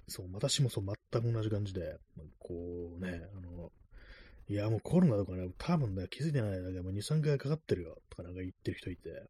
[0.07, 1.97] そう、私もそう全く同じ感じで、
[2.39, 3.71] こうね、あの、
[4.49, 9.29] いや、もうコロナとかね、多分ね、気づいてないだけでも2、3回かかってるよ、とかなんか言ってる人いて、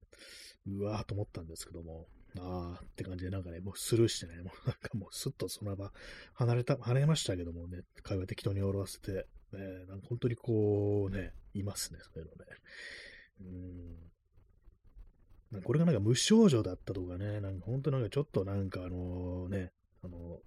[0.67, 5.91] うわーと思ったんですけども、あーって感じでなんかね、もうスルーしてね、もうなんかもうスッとその場
[6.33, 12.51] 離れた、離れましたけどもね、会話適当に終わらせて、ね、なんか本当にこうね、いますね、そういうのね。
[15.53, 15.61] うん。
[15.63, 19.71] これがなんか無症状だったとかね、なんか本当なんかちょっとなんかあのね、
[20.03, 20.39] あの、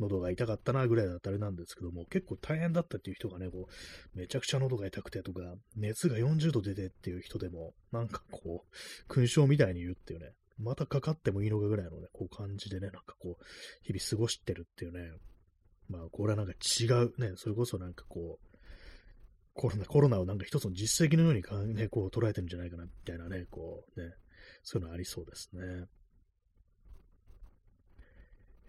[0.00, 5.40] 喉が痛かったなぐらいだったあれなんですけども、結構大変だったっていう人がね、こう、めちゃくちゃ喉が痛くてとか、
[5.76, 13.44] 熱が40度出てっていう人でも、なんかこう、勲章みたいに言うっていうね、またかかってもいいのかぐらいのね、こう感じでね、なんかこう、
[13.82, 15.12] 日々過ごしてるっていうね、
[15.88, 18.51] まあ、これはなんか違うね、それこそなんかこう、
[19.54, 24.14] コロナ、コロナをなんか一つの実績のようにか、ね、こう捉えてるんじゃないかな、みたいなね、こうね、
[24.62, 25.86] そういうのありそうですね。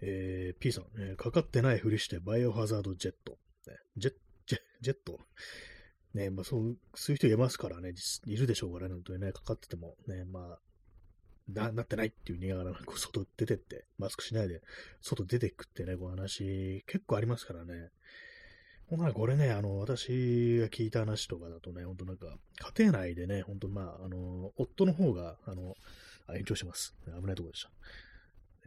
[0.02, 3.38] えー、P さん、えー、かかってないふりしてバイオハザードジェット。
[3.66, 4.12] ね、ジェ
[4.46, 5.18] ジェジェット？
[6.12, 7.94] ね、まあそう、そういう人いますからね、
[8.26, 10.60] いるでしょうからね、本当にね、かかってても、ね、まあ、
[11.48, 14.60] な、なってないっていう言いながら、こう外出てって、マスクしないで、
[15.00, 17.90] 外出てくってね、こう話、結構ありますからね。
[18.88, 22.26] ほんとこれね、あの、私が聞いた話とかだとね、ほんとなんか、
[22.76, 25.74] 家庭内でね、ほんとまあ、あの、夫の方が、あの、
[26.26, 26.94] あ、延長します。
[27.06, 27.70] 危ないとこでした。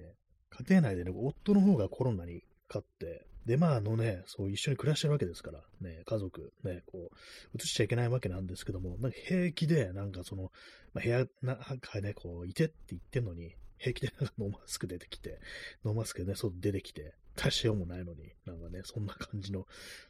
[0.01, 0.15] ね、
[0.49, 7.09] 家庭内でね、夫の方がコロナにかかって、で、まあ、あのね、そう一緒に暮らしてるわけですから、ね、家族、ね、こ
[7.53, 10.51] う、移しちゃいけないわけなんですけども、なんか平気で、なんかその、
[10.93, 15.39] まあ、部屋、なんかね、こう、いてって言ってんのに、平気でノーマスク出てきて、
[15.85, 19.65] ノーマスクでね、外出てきて、大しようもないのに、なんかね、そんな感じの、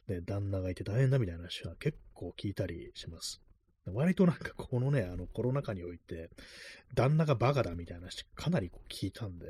[0.08, 3.40] ね、旦那がいて大変だみたいな話は結構聞いたりします。
[3.86, 6.30] 割となんかこのね、あのコロナ禍において、
[6.94, 9.46] 旦那がバカだみたいな話かなりこう聞いたんで、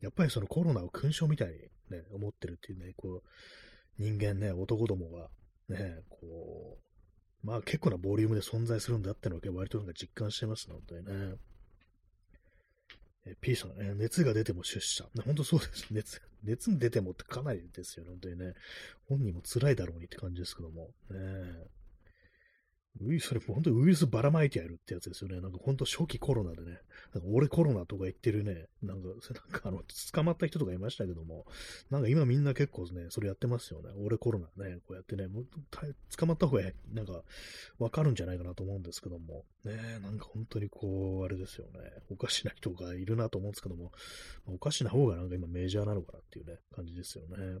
[0.00, 1.54] やっぱりそのコロナを勲章みたいに
[1.96, 5.28] ね、思ってるっていうね、こう、人間ね、男どもが、
[5.68, 11.34] ね、こう、まあ結構なボリュームで存在するんだってのは割となんか実感してますのでね。
[13.26, 15.04] え P さん、え、熱が出ても出社。
[15.24, 15.86] 本当そうです。
[15.92, 18.54] 熱、熱出てもってかなりですよね、本当にね。
[19.06, 20.90] 本人も辛いだろうにって感じですけども。
[21.10, 21.68] ね
[23.00, 25.40] ウイルス、それ本当にウイルスばらまいてやるってやつですよね。
[25.40, 26.78] なんか本当初期コロナでね、
[27.12, 31.46] なんか俺コロナとか言ってるね、なんか、なんかあの、捕まった人とかいましたけども、
[31.90, 33.90] なんか今みんな結構ね、それやってますよね。
[34.04, 35.46] 俺コロナね、こうやってね、もう
[36.16, 37.22] 捕まった方がなんか
[37.78, 43.92] わかるんじゃないかなと思うんですけども、ね、なんか本当にこう、あれですよね、おかしな人がいるなと思うんですけども、
[44.46, 47.60] おかしな方がなんか今メジャーなのかなっていうね、感じですよね。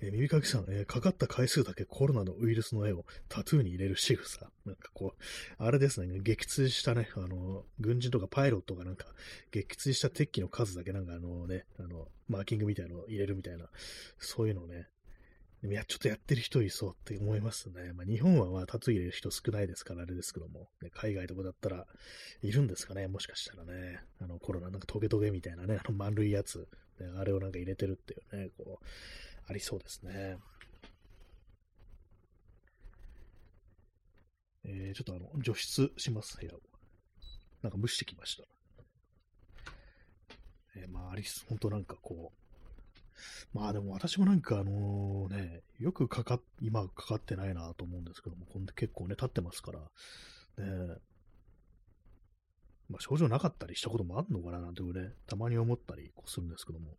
[0.00, 4.50] えー、耳かきさん、えー、かかった回数だけコロナのウイルスの絵をタトゥーに入れる仕草。
[4.64, 5.22] なんかこう、
[5.62, 9.06] あれですね、撃墜したね、あの、軍人とかパイロットがなんか、
[9.50, 13.68] 撃墜した敵機の数だけなんかあのね、あの、マーキングみたいなのを入れるみたいな、
[14.18, 14.88] そういうのをね、
[15.62, 17.92] でもや、ちょっとやってる人いそうって思いますね。
[17.92, 21.86] まあ、日本はまあタトゥー入れる人少ないですからあれですけども、ね、海外とかだったら
[22.42, 24.00] いるんですかね、もしかしたらね。
[24.22, 26.66] あのコロナなんかトゲトゲみたいなね、あの丸いやつ、
[26.98, 28.84] ね、あれをなんか入れてるっていうね、こう、
[29.50, 30.36] ありそうですね。
[34.64, 36.60] えー、ちょっとあの、除湿します、部屋を。
[37.62, 38.44] なんか蒸してきました。
[40.76, 50.96] えー、まあ、あり、本当なんかこう、まあでも私もなんかあのね、よくかか今かかってないなと思うんですけども、こんで結構ね、経ってますから、ね、
[52.88, 56.96] まあ症状なかったりしたこともあるのかななんてね、たまに思ったりするんですけども、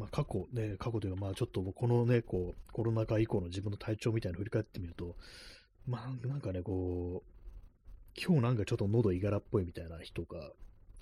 [0.00, 5.14] まあ過去ね、過去というかまあちょっとこのね、こう、コロナ禍以降の自分の体調みたいなの振り返ってみると、
[5.86, 7.30] まあなんかね、こう、
[8.18, 10.52] 今日なんかちょっと喉いがらっぽいみたいな人が、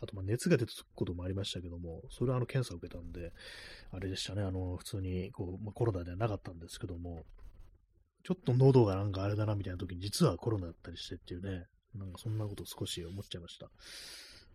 [0.03, 3.33] あとまあ熱が出てたこともありましたけども、それはあの検査を受けたんで、
[3.93, 7.25] あれでしたね、あの、普通にこう、まあ、コロナではなかったんですけども、
[8.25, 13.71] ちょっと喉がなんかあれだなみたいな時に実はコロナだったりしてっていうね、なんかそんなことを少し思っちゃいました。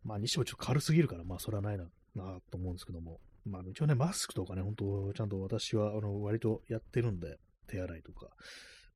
[0.03, 3.21] まあ、にしてもちょっと軽すぎるから、まあ、それはないな、なと思うんですけども。
[3.45, 8.29] まあ、一応ね、マスクとかね、本当ちゃんと私は、あの、割とやってるんで、手洗いとか。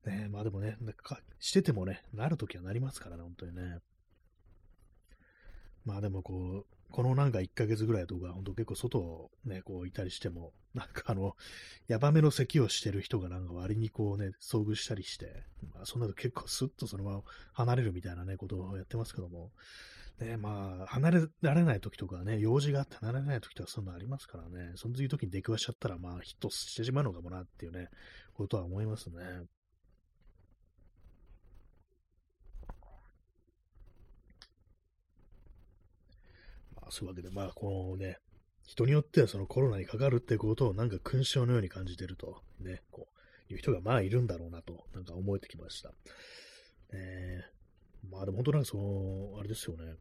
[0.06, 3.78] ね、まあでもね、なんかしててもね、なるときはなりますからね、本当にね。
[5.84, 11.36] まあでもこう、このなんか1ヶ月ぐらいとか、ほんと結構外をね、こういたりしても、なんかあの、
[11.86, 19.50] ヤバめの咳をしてる人がなんか割にこうね、遭遇したりして、まあそんなの結構スッとそのまま離れるみたいなね、ことをやってますけども、
[20.20, 27.88] ね、まあ、離れられない時とかね、用事があって離れない時とかそういうのありますからね、そのいう時に出くわしちゃったら、まあヒットしてしまうのかもなっていうね、
[28.34, 29.14] ことは思いますね。
[36.74, 38.18] まあそういうわけで、まあ、このね、
[38.66, 43.06] 人によってはそのコロナにかかるってことをなんか勲章のように感じてると、ね、こ
[43.48, 45.92] う、いう人がまあいるんだろうなと、なんか思えてきました。
[46.92, 49.94] えー、まあでも本当なんかその、あれですよね、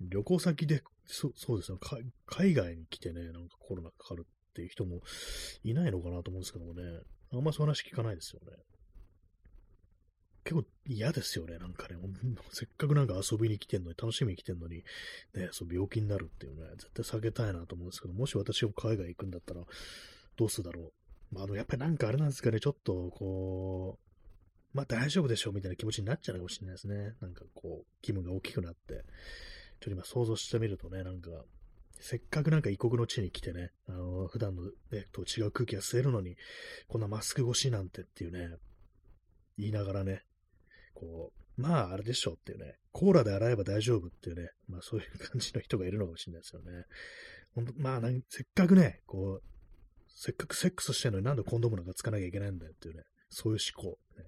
[0.00, 1.78] 旅行先で、そそうですね、
[2.26, 5.00] 海外に来てね、なんかコロナかかるっていう人も
[5.64, 6.82] いないのかなと思うんですけどもね、
[7.32, 8.56] あんまそう話聞かないですよね。
[10.44, 11.96] 結構嫌ですよね、なんかね。
[12.52, 14.84] せっかくなんか遊びに来てんのに、楽しみに来てんのに、
[15.34, 19.64] ね、そう病気になるっていうね、絶対避けたいなと思うんですけど、もし私が海外行くんだったら、
[20.36, 20.92] どうするだろ
[21.32, 21.34] う。
[21.34, 27.16] まあ、あの、やっぱりなんかあれなんですかね、ちょっと、こう、まあ大丈夫でしょうみたいな気持ちになっちゃうかもしれないですね。
[27.20, 29.04] なんかこう、気分が大きくなって。
[29.80, 31.30] ちょっと今想像してみるとね、なんか、
[31.98, 36.36] せっかくなんか異国の地に来てね、あの、普段のね、と違う空気が吸えるのに、
[36.88, 38.56] こんなマスク越しなんてっていうね、
[39.58, 40.22] 言いながらね、
[40.94, 46.84] こう、まあ、あれでしょうっていうね、コーラで洗えば大丈夫っていうね、まあそういう感じの人がいるのかもしれないですよね。
[47.54, 49.42] ほんと、まあせっかくね、こう、
[50.08, 53.98] せっかくセックスしてるのになんでコンドームなんかつかなきゃいけないんだよっていうね、そういう思考。
[54.16, 54.24] ね、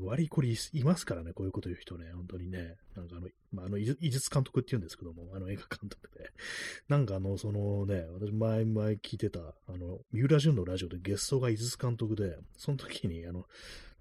[0.00, 2.76] 割りこりいますからね、こういうこと言う人ね、本当にね。
[2.94, 6.30] なんかあの、まあ、あの、井術監督って言うんですけども、あの映画監督で。
[6.88, 13.46] なんかあの、そのね、私前々聞いてた、あの、三浦淳のラジオでゲストが井筒監督で、その時に、あの、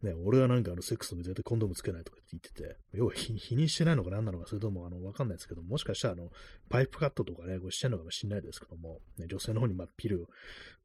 [0.02, 6.30] ね、俺はなんかあの、セックスの絶対コンドームつけないとかって言ってて、要は否認してないのか何なのか、それともあの、わかんないですけど、もしかしたらあの、
[6.70, 10.28] パイプカットとかね、こうしてんのかもしれないですけども、ね、女性の方にまあピルを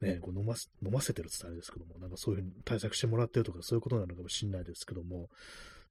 [0.01, 5.29] ね、こう飲ま飲ませてるって言ったらあれですけども、なんかそういうふうに対策してもらってるとか、そういうことなのかもしれないですけども、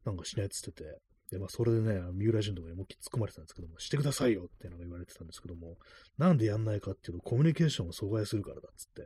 [0.06, 1.00] なんかしないっつってて、
[1.32, 5.78] で、まあ、それでね、三浦淳とかにもっき突っ込まれてたんですけども、してくださいよっていうのが言われてたんですけども、
[6.18, 9.02] なんでやんないかっていうと、コミュニケーションを阻害するからだっつって、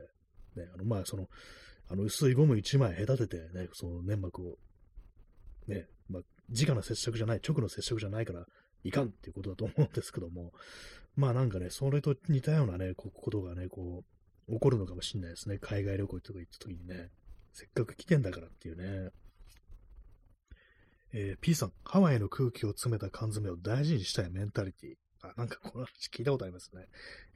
[0.58, 1.28] ね、あの、まあ、その、
[1.88, 4.58] あの、薄いゴム1枚隔ててね、その粘膜を
[5.66, 8.46] ね、まあ、直の接触じゃない、直の接触じゃないから
[8.84, 10.52] いかんっていうことだと思うんですけども、
[11.16, 14.04] まあなんかね、それと似たようなね、ことがね、こ
[14.48, 15.58] う、起こるのかもしれないですね。
[15.58, 17.10] 海外旅行とか行った時にね、
[17.52, 19.10] せっかく来てんだからっていうね。
[21.12, 24.94] えー、P さん、ハワイの空気を詰めた缶詰を大事にしたいメンタリティ。
[25.22, 26.86] あ、なんかこの話聞いたことありますね。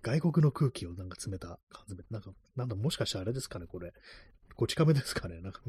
[0.02, 2.04] 外国の空気をなんか詰めた缶詰。
[2.10, 3.92] なんか、なんだ、もしかしてあれですかね、これ。
[4.58, 5.40] こち亀ですかね。
[5.40, 5.60] なんか、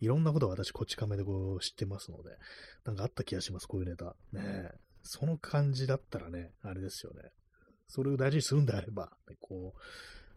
[0.00, 2.30] いろんなことを私、こち亀でこう知ってますので、
[2.86, 4.16] なんかあった気がします、こういうネタ。
[4.32, 4.70] ね
[5.02, 7.30] その感じだったらね、あれですよね。
[7.88, 9.74] それを大事にするんであれば、こ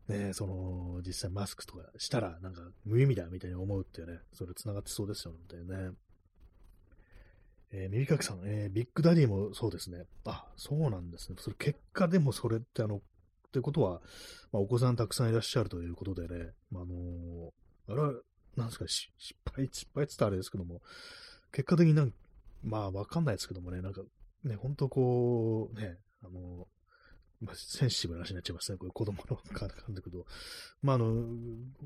[0.10, 5.92] う、ねその、実際マスクとかしたら、なんか無意味だみたいに思うっていうね、それ繋がってそうですよね。
[7.72, 10.04] えー、耳かきさん、えー、ビッグダディもそうですね。
[10.26, 11.38] あ、そうなんですね。
[11.40, 13.00] それ結果でもそれってあの、っ
[13.52, 14.02] てことは、
[14.52, 17.52] まあ、お子さんたくさんいらっしゃるということでね、まあ、あのー、
[17.92, 18.02] あれ、
[18.56, 19.12] なんですか、失
[19.54, 20.82] 敗、失敗って言ったらあれですけども、
[21.52, 22.14] 結果的になん
[22.64, 24.02] まあわかんないですけどもね、なんか、
[24.44, 26.68] ね、ほんとこう、ね、あの、
[27.42, 28.78] まあ、センシティブな話になっちゃいますね。
[28.78, 30.26] これ子供の感覚と。
[30.84, 31.26] まあ、あの、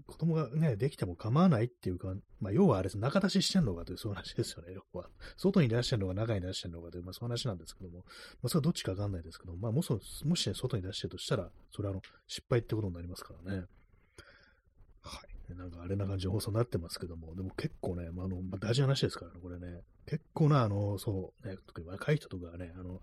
[0.05, 2.97] 子供がね、できても構わないっていうか、まあ、要はあれです。
[2.97, 4.73] 中出ししてんのかという、そういう話ですよね。
[4.73, 5.07] 要は。
[5.37, 7.99] 外に出してんのか、中に出してんのかという、まあ、そういう話なんですけども。
[7.99, 8.03] ま
[8.47, 9.89] あ、それはどっちかわかんないですけど、まあ、もし、
[10.25, 13.65] もしね、外に出してるとしたら、それはあの、失敗ってことになりますからね。
[15.53, 19.81] なんかあれな感じの放送になってますけども、でも結構ね、まあ、の、まあ、大事な話ですからね、これね。
[20.05, 23.01] 結構な、あの、そう、ね、特に若い人とかはね、あの、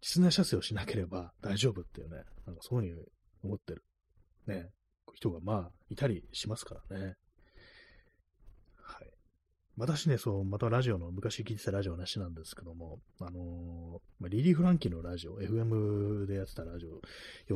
[0.00, 3.06] 室内射精をしなければ大丈夫っていうね、なんかそういうふうに
[3.44, 3.84] 思ってる、
[4.46, 4.70] ね、
[5.14, 7.16] 人がまあ、いたりしますからね。
[9.76, 17.00] 私ね、そう、またラジオの、昔聞いてたラジオの話なんですけども、あのー、ま、リリー・フランキーのラジオ、FM でやってたラジオ、よ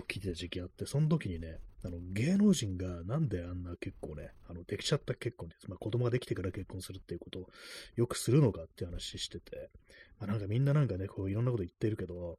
[0.00, 5.68] く聞いてた時期あって、その時にね、あの、芸能人がなんであんな結構ね、あの、できちゃった結婚です。
[5.68, 7.46] まあ、子供ができてから結婚するっていうことを
[7.96, 9.70] よくするのかっていう話してて、
[10.18, 12.38] まあ、なんかみんななんかね、こういろんなこと言ってるけど、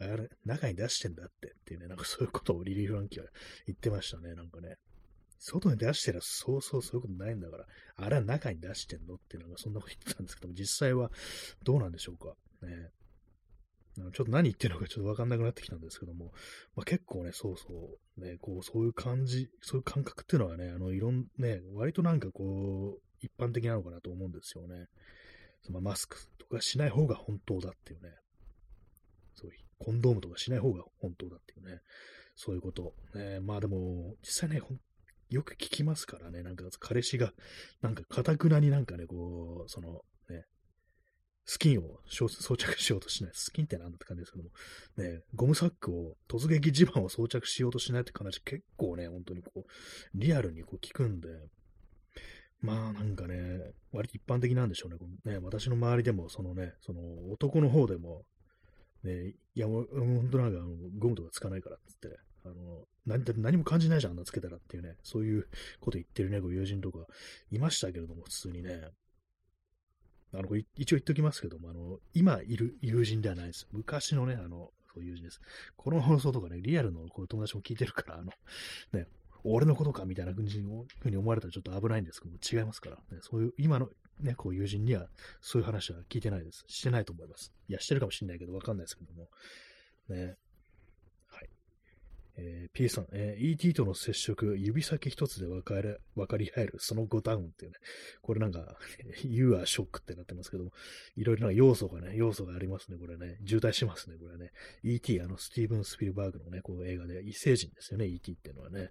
[0.00, 3.28] あれ、中に出してんだってっていうね、なんかそういうことをリリー・フランキーは
[3.66, 4.76] 言ってましたね、なんかね。
[5.40, 7.66] 外に出してらそうそうそういうことないんだから、
[7.96, 11.10] あれは中に出してんのっていうのがそんなこと言ってたんですけども、実際は
[11.64, 12.34] どうなんでしょうか？
[12.62, 12.90] ね。
[13.96, 16.26] ちょっと何言ってるのかちょっとわかんなくなってきたんですけども、
[16.76, 24.86] まあ、結構ね、そうそう、ね、こう、そういう感じ、そういう感覚っていうのはね、あの、いろん、ね、割となんかこう、一般的なのかなと思うんですよね。
[25.62, 28.10] そのマスクとかしない方が本当だっていうね、
[29.34, 31.80] そういう、コンドームとかしない方が本当だっていうね、
[32.36, 32.94] そういうこと。
[33.14, 34.62] ね、まあでも、実際ね、
[35.30, 37.32] よく聞きますからね、なんか彼氏が、
[37.80, 40.44] なんか、かたくなになんかね、こう、その、ね、
[41.44, 43.32] スキンを装着しようとしない。
[43.34, 44.50] スキンってなんだって感じですけども、
[44.96, 49.64] ね、ゴムサックを、突撃地盤を装着しようとしないって話結構ね、本当にこう、
[50.14, 51.28] リアルにこう聞くんで、
[52.60, 55.32] まあなんかね、割と一般的なんでしょうね。
[55.32, 57.00] ね私の周りでも、そのね、その
[57.32, 58.22] 男の方でも、
[59.02, 60.68] ね、いや、もう、本当なんかあの、
[60.98, 65.48] ゴムとかつかないからっつって、あの、何何も感じないじゃん、あんなつけたらっていうね、そういう
[65.80, 67.06] こと言ってるね、ご友人とか
[67.50, 68.90] いましたけれども、普通にね。
[70.32, 73.66] あの、一応言っときますけども、あの、今いる友人ではないです。
[73.72, 75.40] 昔のね、あの、そういう友人です。
[75.76, 78.32] この放送とかね、リアルのこう友達も聞いてるから、あの、
[78.92, 79.06] ね、
[79.44, 83.88] 俺のことかみたいなふうに思われたらちょっと危ないんですけども、違いますから、ね、そういう、今の
[84.20, 85.06] ね、こう友人には
[85.40, 86.64] そういう話は聞いてないです。
[86.68, 87.52] してないと思います。
[87.68, 89.28] いや、してるかもしれないけど、わかんないですけども。
[90.08, 90.36] ね。
[92.42, 97.76] えー、P さん、えー、ET との接触、指先一つで分かれ分かり合える、その5ダウンっていうね、
[98.22, 98.76] これなんか、
[99.22, 100.70] You are shock ってなってますけども、
[101.16, 103.38] いろいろな要素がね、要素がありますね、これね。
[103.46, 104.52] 渋滞しますね、これね。
[104.82, 108.90] ET、あの、スティーブン・スピルバーグのね、こう映画で異星人ですよね、ET っていうのはね。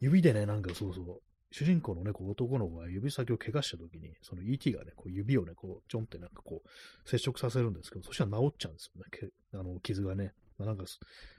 [0.00, 10.34] 指でね、なんかそうそう、主人公のね、こう男の子が指先を怪我した時に、その ET がね、こう指をね、こう、ちょんってなんかこう、接触させるんですけど、そしたら治っちゃうんですよね、あの、傷がね。
[10.58, 10.84] まあ、なんか、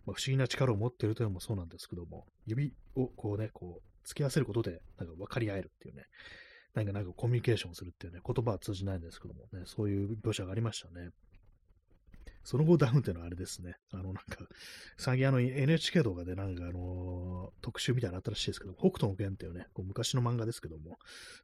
[0.06, 6.04] まあ、不思議な力を持っているというのもそうなんですけども、指をこうね、こう、突き合わせることで、なんか分かり合えるっていうね、
[6.74, 11.10] なんかなんかコミュニケーションするっていうね、言葉は通じないんですけどもね、そういう描写がありましたね。
[12.46, 13.76] その後ダウンっていうのはあれですね。
[13.92, 14.22] あの、なんか、
[14.98, 20.98] 最近あの NHK 動画でなんかあのー、特集みたいなのあったらしいですけど、北斗の拳っていうね、こう昔の漫画ですけども、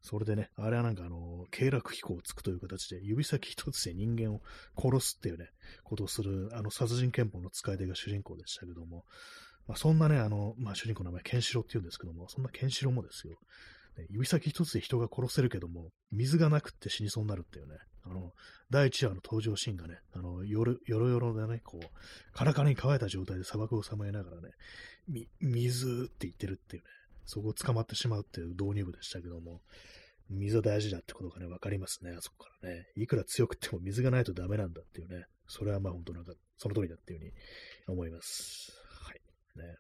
[0.04, 4.42] それでね、あれはなんかあのー、経絡飛行をつくという形で、指先一つで人間を
[4.78, 5.50] 殺すっていうね、
[5.84, 9.06] ことをする、あの、殺人憲法の使い手が主人公でしたけども、
[9.68, 13.34] まあ、そんなね、あの、まあ、主人公の名前、ケンシロウって言うんですけども、そんなケンシロウもですよ、
[13.98, 18.34] ね指先一つで人が殺せるけども、水がなくって死にそうになるっていうね、あの、
[18.70, 21.88] 第1話の登場シーンがね、あの、よろよろでね、こう、
[22.34, 24.50] カラカラに乾いた状態で砂漠をさまよいながらね、
[25.08, 26.90] み、水って言ってるっていうね、
[27.26, 29.62] そこを捕まってしまうっていう導入部でしたけども、
[30.30, 32.88] 水は大事だってことがね、わかりますね、あそこからね。
[32.96, 37.32] いくら強くても水がないとダメなんだっていうね、それはまあ本当なんか、その通りだっていうふうに
[37.88, 38.72] 思います。
[39.04, 39.22] はい。
[39.58, 39.76] ね。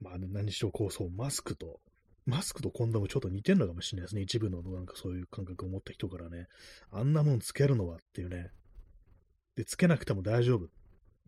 [0.00, 1.80] まあ、何しろこう、そう、マスクと
[2.26, 4.22] マスクとコンドームちょっと似てるのかもしれないですね。
[4.22, 6.46] 一部のなんかそういう感覚を持った人からね。
[6.90, 8.50] あんなもんつけるのはっていうね。
[9.54, 10.66] で、つけなくても大丈夫。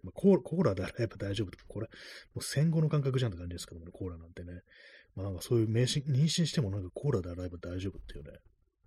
[0.02, 1.88] まあ、コーラであれば大丈夫とか、これ、
[2.34, 4.62] もう戦後の感覚じゃんって感じですけどもね、コーラなんてね。
[5.14, 8.38] まあなんかそういう妊娠妊娠してもなんかコーラで洗えば大丈夫っていうね。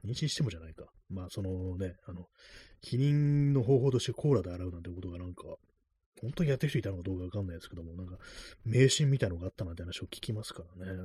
[0.06, 0.86] 妊娠してもじゃないか。
[1.10, 2.28] まあそのね、あの、
[2.84, 5.44] 避妊の方法としてコーラで洗うなんてことがなんか、
[6.22, 8.18] 本当にやってる人いたのかどうかわかんないですけども、なんか、
[8.64, 11.00] 迷信みたいなのがあったなんて話を聞きますからね。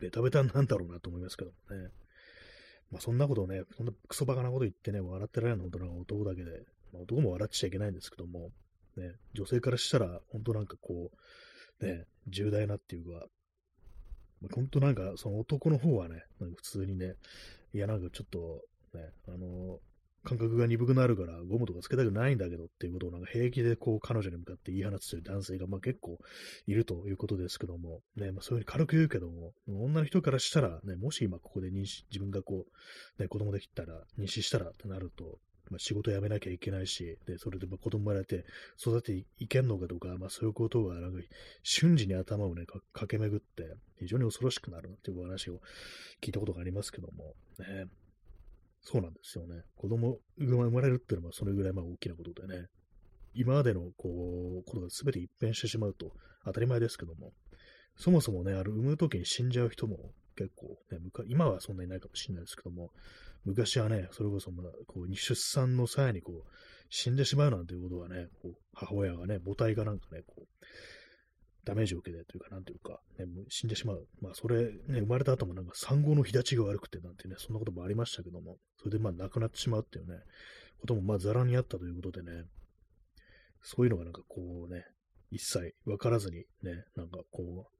[0.00, 1.90] ベタベタなんだろうなと思いますけどもね。
[2.90, 6.50] まあそんなことをね、そんなクソバカなこと言ってね、笑ってられるの本当なんか男だけで、
[6.92, 8.50] まあ、男も笑っちゃいけないんですけども、
[8.96, 11.10] ね、女性からしたら、本当なんかこ
[11.80, 13.26] う、ね、重大なっていうか、
[14.40, 17.14] まあ、本当なんかその男の方はね、なんか普通にね、
[17.74, 18.62] いやなんかちょっと、
[18.96, 19.80] ね、あの、
[20.26, 26.18] 感覚が鈍くなるからゴムとかつけたくないんだけどっていうことをなんか平気でこう彼女に向かって言い放つという男性がまあ結構
[26.66, 32.66] いるということですけども、ね、まあそういうふうに軽く言うけども、女の人からしたらね、もし今ここで妊娠、自分がこ
[33.18, 35.38] う、ね、子供できたら、妊娠したらってなると、
[35.70, 38.44] まあ、仕事辞めなきゃいけないし、で、それでま子供生まれて
[38.80, 41.20] 育てていけんのかとか、まあそういうことがなんか
[41.62, 45.60] 瞬時に頭をね、駆け巡って非常に恐ろしくなるっていう話を
[46.20, 47.86] 聞いたことがありますけども、ね、
[48.88, 49.62] そうなんですよね。
[49.76, 52.66] 子供が生まれるっていうのはそれぐらいまあ大きなことでね、
[53.34, 56.12] 今までのこう、ことが全て一変してしまうと
[56.44, 57.32] 当たり前ですけども、
[57.96, 62.92] そもそもね、あの、産む時に死んじゃう人も結構、ね、今はそんなにないかもしれないですけども、
[63.44, 66.50] 昔はね、それこそまだ、こう、出産の際にこう、
[66.88, 70.46] 死んでしまうなんていうことはね、こう母親がね、母体がなんかね、こう、
[71.66, 74.06] ダメージを受けてというか、なんていうか、ね、死んでしまう。
[74.22, 80.20] まあ、それ、ね、生まれた後もなんか産後の日立ちが悪くてなんてね、そんなこともありましたけども、それでまあ亡くなってしまうっていうね、
[80.80, 82.44] こともまあざらにあったということでね、
[83.62, 84.40] そういうのがなんかこ
[84.70, 84.84] うね、
[85.32, 87.76] 一切分からずにね、なんかこう、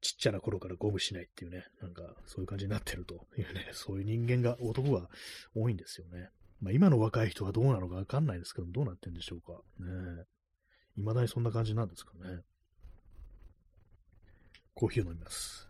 [0.00, 5.08] ちっちゃな頃からゴムしないっていうね、なんかそういう感じになってるというね、 そういう人間が、男が
[5.54, 6.30] 多いんですよね。
[6.60, 9.62] まあ今の若い人はどうなのかわかんないですけど、どうなってんでしょうか。
[9.78, 10.24] ね
[10.96, 12.42] 未だにそんな感じなんですかね。
[14.74, 15.68] コーヒーを飲みます。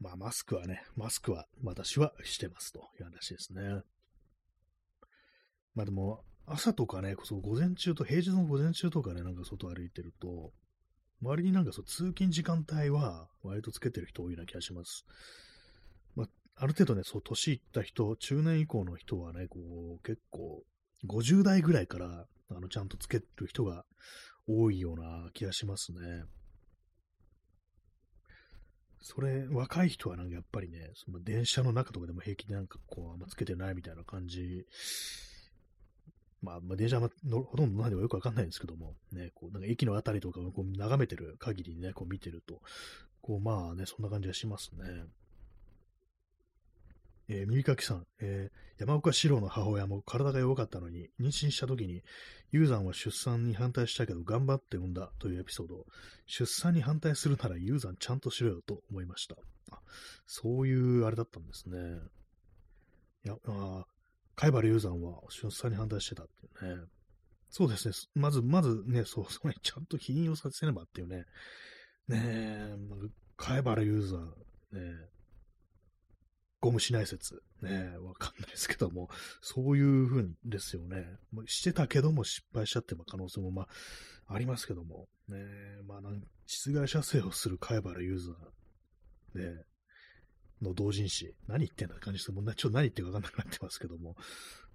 [0.00, 3.82] まあ、マスクはね、マスクは私はしてますという話ですね。
[5.74, 10.52] まあでも、朝とかね、そう午前中と、平日の午前中とかね、なんか外歩いてると、
[11.20, 15.04] 周りになんかそう通勤時間帯は割とつけてる人多いな気がします。
[16.14, 19.58] まあ、ある程度ね、そう、年いった人、中年以降の人はね、こ
[19.98, 20.62] う、結構、
[21.06, 23.84] 50代ぐらいから、あの、ちゃんとつける人が
[24.46, 26.24] 多いような気がしますね。
[29.00, 34.66] それ、若い人はなんかやっぱりね、その電車の中とかでも平気でなんかこう、あんまつけてないみたいな感じ。
[36.40, 42.60] まあ、まあ、電車はほとんど何でもよくわかんないんですけども、ね、こう、なんか駅のあたりとかをこう眺めてる限りね、こう見てると、
[43.22, 44.84] こう、まあね、そんな感じがしますね。
[47.28, 52.02] えー、耳かきさん、えー、山岡四郎の母親も体が弱かったのに、妊娠した時に、
[52.50, 55.84] ユーザンは出産に反対したけど頑張って産んだというエピソード。
[56.26, 59.36] 出産に反対するならユーザンちゃんとしろよと思いました。
[59.70, 59.80] あ、
[60.26, 61.78] そういうあれだったんですね。
[63.24, 63.84] いや、あ
[64.34, 66.82] 貝原ユーザンは出産に反対してたっていうね。
[67.50, 67.94] そうですね。
[68.14, 71.24] まず、まずね、そう、それちゃんと否認をさせねばっていうね。
[72.06, 72.76] ねえ、
[73.36, 74.28] 貝原ユーザン、
[74.72, 75.08] ね
[76.60, 77.42] ゴムしない説。
[77.62, 79.08] ねえわかんないですけども、
[79.40, 81.06] そういうふうにですよね。
[81.46, 83.62] してたけども失敗しちゃって可能性もま
[84.26, 89.64] あ、ありますけども、ねえまあなん、室外射精をする貝原ユーザー、ね
[90.62, 94.16] の同人誌、何言ってんだって感じですもうちょっと何言ってるかわかんなくなってますけども、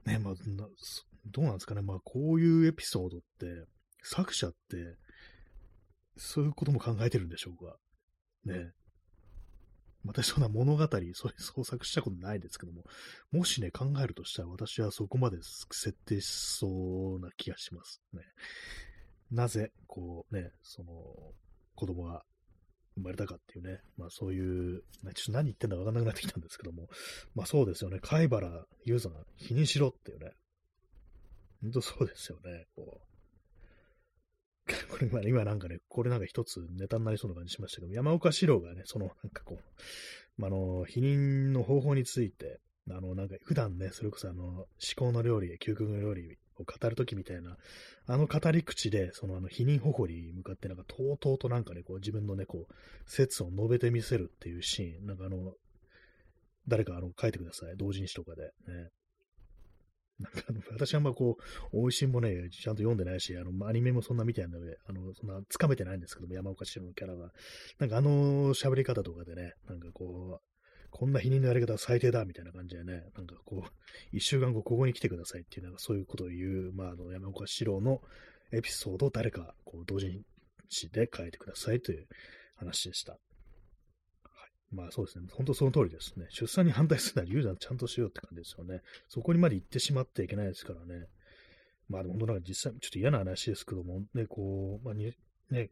[0.06, 0.34] ねえまあ、
[1.26, 1.82] どうなんですかね。
[1.82, 3.66] まあ、こういうエピソードって、
[4.04, 4.98] 作者って、
[6.18, 7.78] そういうことも考えてるんでしょうか。
[8.46, 8.83] ねえ
[10.06, 12.84] 私そんな物語、そういう創作したことないですけども、
[13.32, 18.22] もしね、考えるとしたら私はそこまで設定しそうな気がしますね。
[19.32, 20.94] なぜ、こうね、その、
[21.76, 22.24] 子供が
[22.96, 26.90] 生まれたかっていうね、まあそういう、ちょっと何言ってんだかわかんなくなってきたんですけども、
[27.34, 30.32] まあそうですよね、貝原ユーザーが否認しろっていうね、
[31.62, 33.13] 本当そうですよね、こう。
[34.94, 42.60] これ今、今なんかね、これなんか一つネタになりそうな感じしましたけど、山岡四郎がね、そのなんかこう、あの、否認の方法について、
[42.92, 47.58] あの、なんか普段ね、それこそあの、思考の料理、究極の料理を語るときみたいな、
[48.06, 52.74] あの語り口で、そのあの、否認方法に向かってなんか、とうとうとなんかね、こう自分のね、こう、
[53.08, 55.56] 説を述べてみせるっていうシーン、なんかあの、
[56.68, 57.78] 誰かあの、書いてください。
[57.78, 58.44] 同人誌とかで。
[58.44, 58.90] ね。
[60.20, 61.38] なんかあの、私はあんまこ
[61.74, 67.32] う、美味しいもね、ちゃんと読んでないし、あの、アニメもそんな見てないので、あの、そんな、つかめてないんですけども、山岡四郎のキャラが。
[67.80, 70.54] なんかあの喋り方とかでね、なんかこう、
[70.92, 73.72] こんな否認のやり方は最低だ、みたいな感じでね、なんかこう、
[74.12, 78.00] 一週間後ここに来てくださいっていう、なんかそういうことを言う、まあ、あの、山岡四郎の
[78.52, 80.22] エピソードを誰か、こう、同人
[80.70, 82.08] 誌で書いてくださいという
[82.56, 83.18] 話でした。
[84.74, 85.26] まあそうですね。
[85.32, 86.26] 本当その通りですね。
[86.30, 88.82] 出産に反対するならユーザーちゃんとしようって感じですよね。
[89.08, 91.06] そこにまで行ってしまってはいけないですからね。
[91.90, 95.14] まあ本当なんか実際、ちょっと嫌な話ですけども、ね、こう、まあに、
[95.52, 95.70] ね、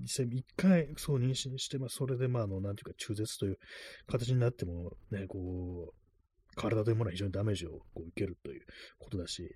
[0.00, 3.58] 実際一回そう妊娠して、まあそれでまああの、なんていうか中絶という
[4.06, 8.66] 形になっても、ね、こう、体というものは非常にダメージをこう受けるという
[8.98, 9.54] ことだし、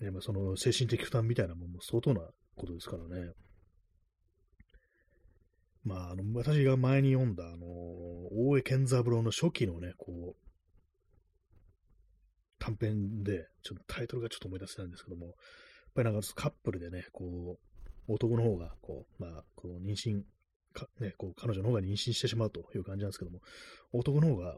[0.00, 2.20] ね、まあその精神的負担みたいなものも相当な
[2.56, 3.32] ことですからね。
[5.84, 10.44] まあ、あの、私が前に読んだ、あの、大江健三郎の初期のね、こう、
[12.58, 15.34] 短編で、ちょっとタイトルがちょっと思い出せないんですけども、やっ
[15.94, 17.58] ぱりなんかカップルでね、こ
[18.08, 20.22] う、男の方が、こう、まあ、こう、妊娠、
[20.72, 23.40] かね、こう、彼女の方が妊娠してしまうという感じなんですけども、
[23.92, 24.56] 男の方が、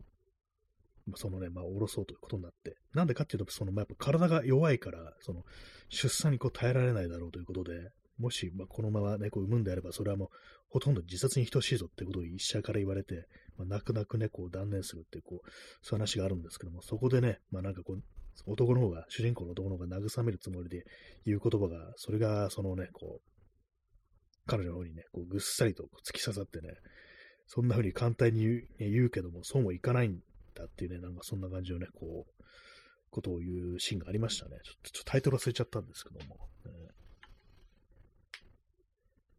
[1.17, 5.45] そのね、まあ、おろそうということになって、なんでかっていうと、その、まあ、やっぱ体が弱いから、その、
[5.89, 10.29] 出産にこう耐えられないだろうということで、もし、まあ、このまま猫を産むんであれば、それはもう、
[10.69, 15.49] ほとんど自殺に等しいぞってことを医者から言われて、まあ、泣く泣く猫を断念するって、こう、
[15.83, 18.03] そういう話があるんですけども、そこでね、まあなんかこう、
[18.47, 20.85] 男の方が、主人公の男の方が慰めるつもりで
[21.25, 23.37] 言う言葉が、それが、そのね、こう、
[24.47, 26.75] 彼女の方にね、こうぐっさりと突き刺さってね、
[27.47, 30.21] そんな風に簡単に言う,、言うけども、そうもいかないん
[30.55, 32.45] だっていうね、なんかそんな感じのね、こう、
[33.11, 34.59] ことを言うシーンがありましたね。
[34.65, 36.37] ちょっとタイトル忘れちゃったんですけども。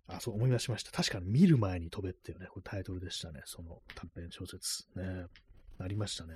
[0.07, 0.91] あ、そう思い出しました。
[0.91, 3.41] 確かに見る前に飛べっていうね、これタイトルでしたね。
[3.45, 4.87] その短編小説。
[4.95, 5.25] ね。
[5.79, 6.33] ありましたね。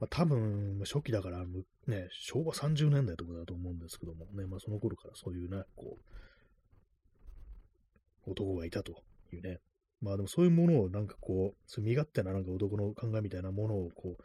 [0.00, 1.44] まあ、多分、初期だから、
[1.86, 5.98] ね、昭和30年代とかだと思うんですけどもね、まあその頃からそういうね、こ
[8.26, 9.02] う、男がいたと
[9.32, 9.58] いうね。
[10.00, 14.22] まあでもそういうものをなんかこう、そうう身勝手ななんか男の考えみたいなものをこう、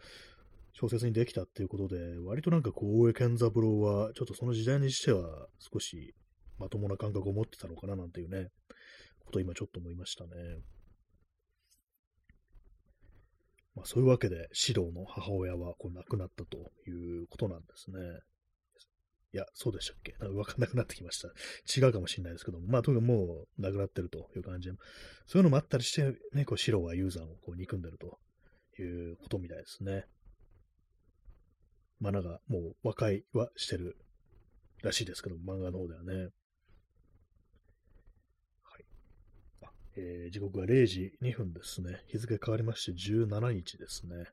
[0.74, 6.14] 小説にできたっていうことで、割となんかこう、大江健三郎は、ちょっとその時代にしては少し
[6.60, 8.50] まともな感覚を持ってたのかななんていうね、
[9.20, 10.30] ことを今ちょっと思いましたね。
[13.76, 16.58] まあ、そういうわけで、指導の母親はこう亡くなったと
[16.88, 17.98] いうことなんですね。
[19.32, 20.16] いや、そうでしたっけ？
[20.20, 21.30] なんかわかんなくなってきました。
[21.80, 24.76] 違うかもしれないですけども、まあ、とにかくもう亡くなってるという感じで、
[25.28, 28.20] そういうのもあったりして、ね、こう、白はユーザーをこう憎んでると
[28.82, 30.06] いうことみたいですね。
[32.00, 33.98] まあ、なんか、もう和解はしてる
[34.82, 36.30] らしいですけど漫画の方ではね。
[39.96, 42.04] えー、時刻は0時2分ですね。
[42.08, 44.26] 日付変わりまして17日ですね。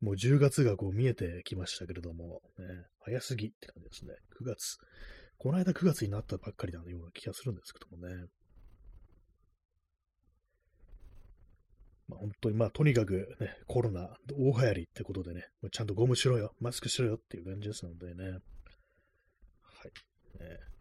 [0.00, 2.64] もう10月がこう見えてきましたけれども、ね、
[3.00, 4.14] 早すぎって感じですね。
[4.40, 4.78] 9月。
[5.38, 8.26] この間9月になったばっかりなような気がするんですけどもね。
[12.06, 18.24] まあ、本当に、まあ、とにかくね、コロナ大流行りってことでね、ちゃんとゴムしろよ、マスクしろよっていう感じですのでね。
[18.24, 18.38] はい。
[20.38, 20.73] ね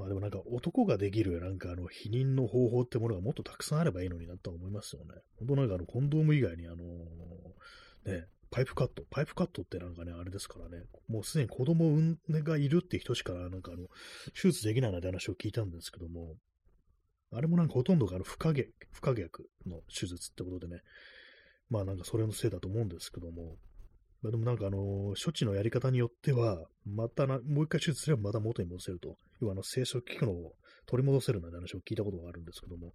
[0.00, 5.20] まあでもなんか男ができるなんかあの否認の方法ってものがもっとたくさんあればいいのになと思いますよね。
[5.38, 6.76] 本当なんかあのコンドーム以外にあの
[8.06, 9.04] ね、パイプカット。
[9.10, 13.88] パイプカットってなんかね、あれですからね、もうすでに子供産んがいるって人しかなんかあの、
[14.32, 16.34] 手術できないなんて話を聞いたんですけども、
[17.30, 20.80] あれもなんかほとんどがあの不可逆、不可逆の手術ってことでね、
[21.68, 23.58] まあなんかそれのせいだと思うんですけども、
[24.22, 29.16] まあ、でもなんかあの、処置のやり方によっては、またな、もう一回手術すればまた元に戻せると。
[29.40, 30.52] 要はあの、生殖機能を
[30.86, 32.92] 取り戻せるなんて話を聞いたことがあるんですけども、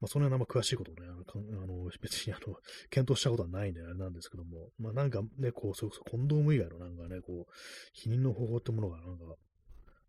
[0.00, 2.56] まあ、そのような詳しいことをね、あの、あの別にあの、
[2.90, 7.52] 検討したことはないんであれなんですけども、まあなんかね、こう、それこそコンドーム以外のなんかね、こう、
[7.92, 9.36] 否認の方法ってものがなんか、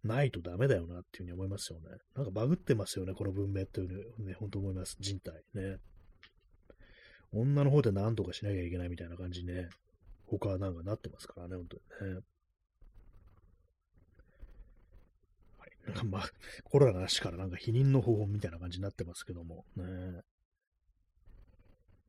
[0.03, 1.89] ないとダメだよなっていうふうに思いますよね。
[2.15, 4.95] なんかバグってますよね、この文明っていうね、本当思います。
[4.99, 5.77] 人体ね。
[7.31, 9.69] 女の方で何とかしなきゃいけないみたいな感じにね、
[10.29, 12.21] 他はなんかなってますからね、本当にね。
[15.57, 15.71] はい。
[15.87, 16.29] なんかまあ、
[16.63, 19.85] コロナの話からなんか否認の方法みたいな感じになってますけども、ね。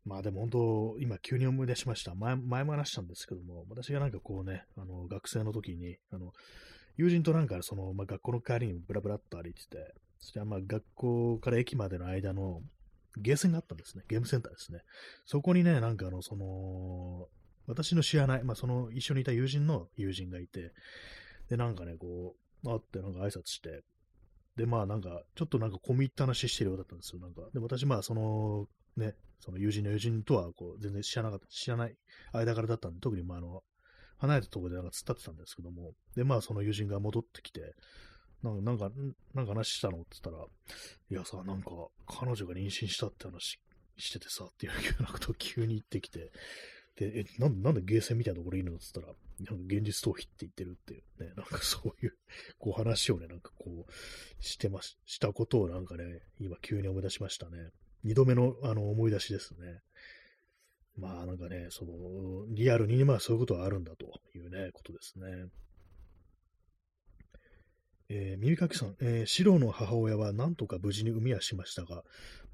[0.05, 2.15] まあでも本当、今急に思い出しました。
[2.15, 6.33] 前前も話したんですけども、私がなんかこうね、あの、学生の時に、あの、
[6.97, 12.63] 友人となんかその、まあ、学校の帰りにブラブラっと歩いてて、そしてまあ学校から駅までの間の
[13.17, 14.05] ゲーセンがあったんですね。
[14.09, 14.81] ゲームセンターですね。
[15.27, 17.29] そこにね、なんかあの、その、
[17.67, 20.73] 私の知らない、まあ、その一緒にいた友人の友人がいて、
[21.49, 22.35] で、なんかね、こ
[22.65, 23.83] う、会ってなんか挨拶して、
[24.57, 27.43] で、まあなんか、ちょっとなんか込み入った話してるようだったんですよ、なんか。
[27.55, 31.97] で、私、まあその、ね、その友人の友人とは、こう、全然知らなかった、知らない
[32.33, 33.63] 間柄だったんで、特にまああの、
[34.19, 37.75] 離れたところでなんか突っ立ってたんですけども、で、まあその友人が戻ってきて、
[38.43, 38.91] なんか、なんか、
[39.35, 40.47] なんか話したのって言ったら、
[41.11, 41.71] いやさ、なんか、
[42.07, 43.59] 彼女が妊娠したって話
[43.97, 46.33] しててさ、っていうようなことを急に言ってきて、
[47.01, 49.17] で、え、なんなんでゲーセンみたいなところにいるのって言ったら、
[49.51, 52.15] なんか現実逃避って言ってるっていうね、なんかそういう、
[52.59, 56.05] こう話をね、なんかこう、してまし、したことをなんかね、
[56.39, 57.71] 今急に思い出しましたね。
[58.05, 59.81] 二度目のあの思い出しですね。
[60.99, 61.91] まあなんかね、その、
[62.55, 65.27] リアルにまあそういうことはあるんだというね、ことですね。
[68.13, 72.03] えー、耳かきさん、えー、シロの母親は何とか無事に産みはしましたが、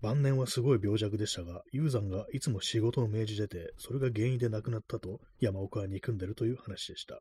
[0.03, 7.21] 晩年はすごい病弱でしたが、ユ山がいつも仕事を命じてて、それが原因で亡くなったと山岡は憎んでるという話でした。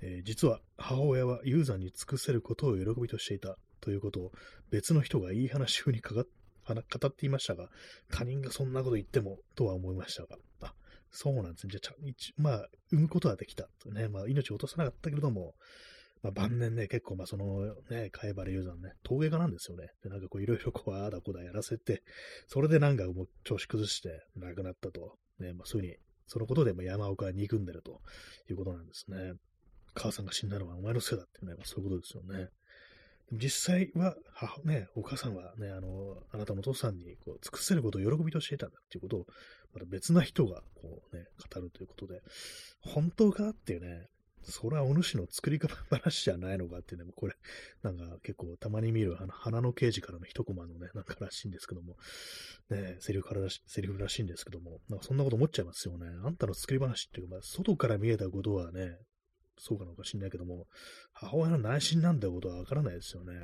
[0.00, 4.32] えー、実は母親はユ山に尽くせることを喜びとしていたということを
[4.70, 6.24] 別の人が言い話風にかか
[6.74, 7.68] 語っていましたが、
[8.12, 10.72] 他人がそんなこと言ってもとは思いましたが、あ、
[11.10, 11.72] そうなんですね。
[11.72, 11.94] じゃあ、
[12.36, 15.54] まあ、産むことはできたね、まあ、命を落とさなかったけれども、
[16.22, 19.88] まあ、晩年ね、結構、まあ、その、ね、貝原雄山ね、陶芸家なんですよね。
[20.02, 22.02] で、なんかこう、いろいろこう、ああだこだやらせて、
[22.46, 25.16] それでなんかもう、調子崩して亡くなったと。
[25.38, 28.00] ね、まあ、そういうふうに、そのことで、まあ、山岡は憎んでると
[28.48, 29.32] いうことなんですね。
[29.94, 32.50] 母さんが死んだのはお前のせいだってね、まあ、そういうことですよね。
[33.32, 39.26] 実際は、母、ね、お母さんはね、あの、あなたのお父さんにこう尽くせることを喜びとしていたんだっていうことを、
[39.72, 42.20] また別な人がこうね、語るということで、
[42.80, 44.08] 本当かっていうね、
[44.42, 47.34] それはお主の作り方話じゃないのかっていうね、これ、
[47.82, 51.96] なんか結構たまに見るあの花の刑事からの一コマのね、なんからしいんですけども、
[52.70, 56.06] ね、セリフからセリフらしいんですけども、なんかそんなこと思っちゃいますよね。
[56.24, 58.96] あんたの作り話っていうか、ま、外から見えたことはね、
[59.58, 60.66] そうかのか知んないけども、
[61.12, 63.34] 母親の内心なんてことはわからないですよね。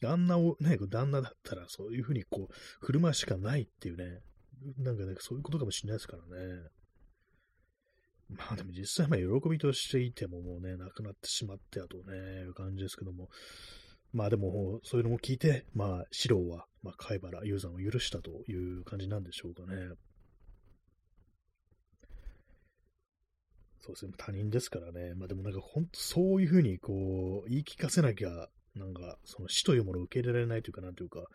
[0.00, 4.20] 旦那を、ね、旦那だったらそういうふうにこう、振る舞うしかないっていうね、
[4.78, 6.68] なんかね、そういうことかもしれないですからね。
[8.28, 13.28] まあでも実際、まあ喜びとしていてももうね、亡くなってしまってあとね、いう感じですけども、
[14.12, 19.76] まあでも、そういうのも聞いて、まあ、四郎は、まあ、貝原雄山を許したという感じなんでしょうかね。
[23.80, 25.14] そうですね、他人ですからね。
[25.14, 31.28] まあでもなんか本当そういうふうにこう、言い聞かせなきゃ、なんかその死というものを受け入れられないというか、なんというか、やっ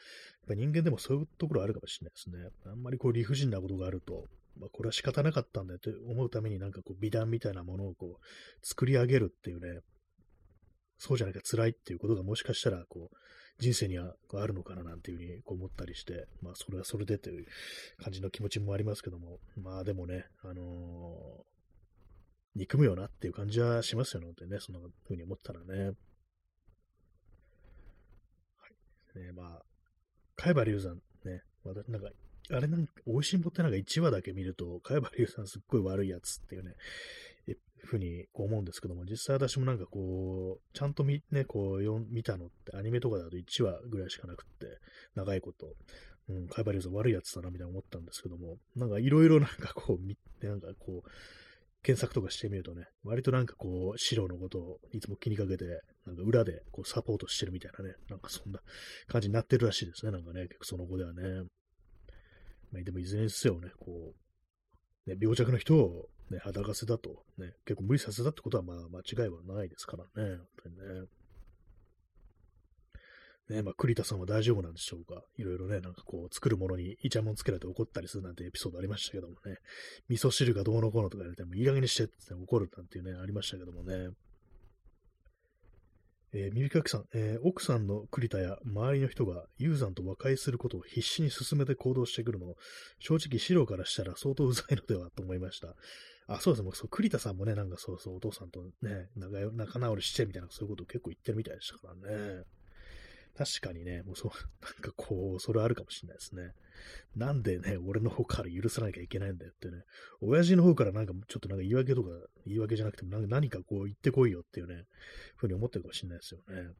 [0.47, 2.71] ぱ人間でもそういうところあるかもしれないですね。
[2.71, 4.25] あんまりこう理不尽なことがあると、
[4.61, 9.81] まあこれは仕方なかったんだよと思うためになんかこう美談みたいなものをこう、作り上げるっていうね、
[10.97, 13.15] そうじゃなきゃ辛いっていうことがもしかしたらこう、
[13.59, 17.45] 人生にはあるのかななんていうふうに思ったりして、まあそれはそれでという
[18.01, 21.51] 感じの気持ちもありますけども、まあでもね、あのー
[22.55, 25.83] 憎むよなっていう感じはしますよね、本当にね、そんな風に思ったらね。
[25.85, 25.91] は
[29.15, 29.19] い。
[29.19, 29.61] ね、まあ、
[30.35, 32.09] 海馬龍山ね、まだなんか、
[32.51, 36.73] あれなんか、美味しんぼってなんか1話だけ見ると、海馬龍山すっごい悪いやつっていうね、
[37.83, 44.79] ふうにこう思うんですけども、実際私もなんかこう、ちゃんと見、ね、こう、見たのってアニメとかだと1話ぐらいしかなくって、
[45.15, 45.73] 長いこと、
[46.29, 51.09] うん、海馬龍山悪いやつだなみたいな思ったんですけども、なんかいろいろなんかこう、見て、なんかこう、
[51.83, 58.59] 検索とかしてみるとね、割となんかこう、白のことをいつも気にかけて、なんか裏でこうサポートしてるみたいなね、なんかそんな
[59.07, 61.47] 感じになってるらしいですね、なんかね、結構その後ではね。
[62.71, 64.13] まあ、でもいずれにせよね、こ
[65.07, 71.07] う、ね、病弱な人を、ね、裸かせだと、ね、結構無理させたってことはまあ間違いはないですからね、本当にね。
[73.49, 75.21] ね、まあ、栗田さんは大丈夫なんでしょうか。
[75.37, 79.57] いろいろね、なんかこう、作るものにイチャモンつけられて怒ったりするなんてエピソードありましたけどもね、
[80.07, 84.07] 味噌汁がどうのこうのとか言われても、いい加減にしてって怒るなんていうね、ありましたけどもね。
[86.33, 92.55] えー、耳かきさん、えー、奥さんの栗田や周りの人がユーザンと和解することを必死に進めて行動してくるの、
[92.99, 95.75] 正直、資料からしたら相当うざいのではと思いました。
[96.27, 96.71] あ、そうですね。
[96.73, 99.09] そう、栗田さんもね、なんかそうそう、お父さんとね、
[99.53, 102.43] 仲直りしてみたいな、そういうことを結構言ってるみたいでしたからね。
[103.37, 104.31] 確かにね、もうそう、
[104.63, 106.53] なんかこう、それあるかもしれないですね。
[107.15, 109.83] なんでね、俺の方から許さなきゃいけないんだよってね、
[110.19, 112.09] 親父の方からなんかちょっとなんか言い訳とか、
[112.45, 114.85] 言い訳じゃなくても何かこう言ってこいよっていうね、
[115.35, 116.73] ふうに思ってるかもしれないですよね。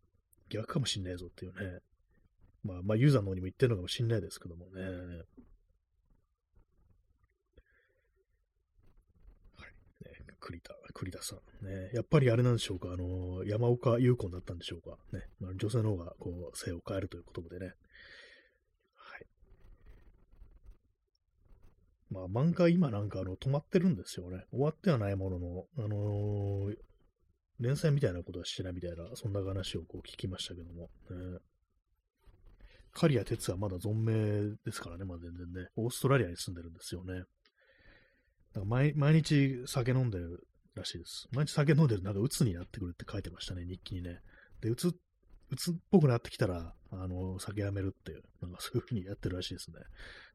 [0.49, 1.80] 逆かもしんないぞっていうね。
[2.64, 5.24] まあ、まあ、ユーザーの方にも言ってるのかもしんないですけどもね。
[10.52, 11.66] 栗田、栗田さん。
[11.66, 14.97] ね、やっぱりあれなんでしょうか、あの、山岡優子だったんでしょうか。
[15.14, 17.74] ね、まあ、女性の方が、こう、性を変えるということでね。
[18.95, 19.26] はい。
[22.10, 24.45] まあ、漫画今なんか、あの、止まってるんですよね。
[24.52, 26.76] 終わってはないものの、あのー、
[27.60, 30.89] 連載みたいなことはしてないみたいな、そんな話をこう聞きましたけども。
[31.10, 31.39] ね、
[32.93, 35.70] 刈谷哲はまだ存命ですからね、まあ全然ね。
[35.76, 37.24] オーストラリアに住んでるんですよね。
[38.54, 41.28] なんか毎毎日酒飲んでるらしいです。
[41.32, 44.20] 毎日酒飲んでるなんか鬱になってくるって書いてましたね、日記にね。
[44.62, 44.93] で、鬱、
[45.49, 49.78] 鬱っぽくなってきたら、あの、酒やめるっていう、なんかそういう風にやってるらしいですね。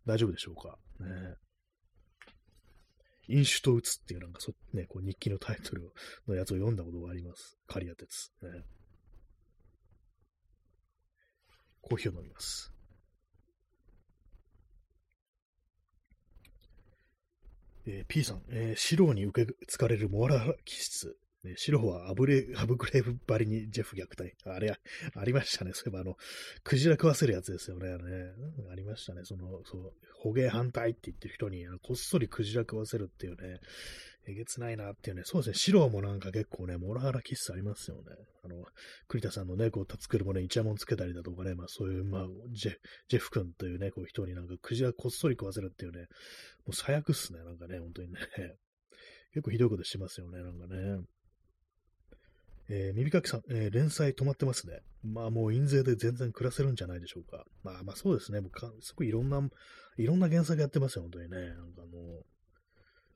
[0.04, 0.78] 大丈夫でしょうか？
[1.00, 1.34] ね。
[3.28, 5.90] 飲酒と鬱っていうなんかそ、ね、こう日記のタイトル
[6.28, 7.58] のやつを読んだことがあります。
[7.66, 8.30] 刈谷鉄。
[8.42, 8.62] ね。
[11.80, 12.72] コーヒーを飲みます。
[17.86, 21.16] えー、P さん、えー、シローに受け継がれるモアラ気質。
[21.44, 24.34] ね、シローはアブレ、アブグレーブばりにジェフ虐待。
[24.44, 24.76] あれ、
[25.14, 25.70] ありましたね。
[25.74, 26.16] そういえば、あの、
[26.64, 27.88] クジラ食わせるやつですよね。
[27.88, 28.32] あね
[28.70, 29.22] ありましたね。
[29.24, 33.60] その、そう、捕鯨反対って言ってる人に、こっそりクジラ食わせるっていうね、
[34.28, 38.02] えげつないなっていうね、そうですね、白もなんか結構ね、モラハラキスありますよね。
[38.44, 38.56] あの、
[39.06, 42.74] 栗田さんのね、こう、作るもね、イチャモンつけたりだとかね、まあそういう、まあ、ジェ
[43.08, 46.06] ジェフ君というね、こう人になんかくじはこっそり食わせるっていうね、も
[46.68, 48.18] う最悪っすね、なんかね、本当にね。
[49.32, 51.04] 結構ひどいことしてますよね、なんかね。
[52.68, 54.80] えー、耳かきさん、えー、連載止まってますね。
[55.04, 57.44] まあもう印税で全然暮らせるんじゃないでしょうか。
[57.62, 58.40] まあまあそうですね。
[58.40, 59.40] もうかすごいいろんな、
[59.98, 61.36] いろんな原作やってますよ、本当にね。
[61.36, 62.26] なんかもう、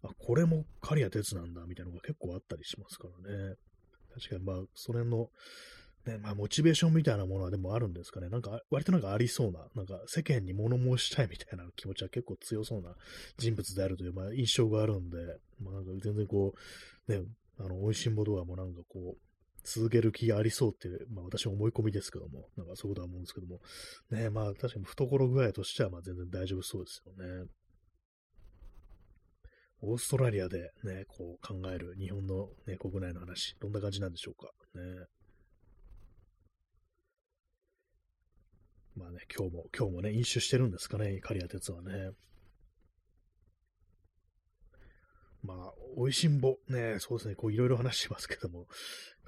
[0.05, 3.57] あ、これも刈谷哲なんだ、みたいなのが結構あったりしますからね。
[4.15, 5.29] 確かに、まあ、それの、
[6.07, 8.29] ね、まあ、モチベーションみたいなものはでもあるんですかね。
[8.29, 12.95] なんか、割となんかありそうな、なんか世間に物申したいみたいな気持ちは結構強そうな
[13.37, 15.19] 人物であるという、まあ、印象があるんで、
[15.63, 16.55] まあ、なんか全然こ
[17.09, 17.23] う、ね、
[17.59, 19.31] あの、美味しんぼとかもなんかこう、
[19.65, 23.61] 続ける気がありそうっていう、まあ私は思い込みですけども、なんかそういうことは思うんですけども、
[24.11, 27.45] ね、まあ確かに懐具合としてはまあ全然大丈夫そうですよね。
[29.83, 34.51] オーストラリアでね、こう考える日本の、ね、国内の話、どんな感じなんでしょうか。
[34.75, 35.07] ね。
[38.97, 42.11] まあね、今日も、今日もね、飲酒してるんですかね、刈谷哲はね。
[45.43, 48.67] まあ、美味しんぼ、ね、そうですね、こういろいろ話してますけども、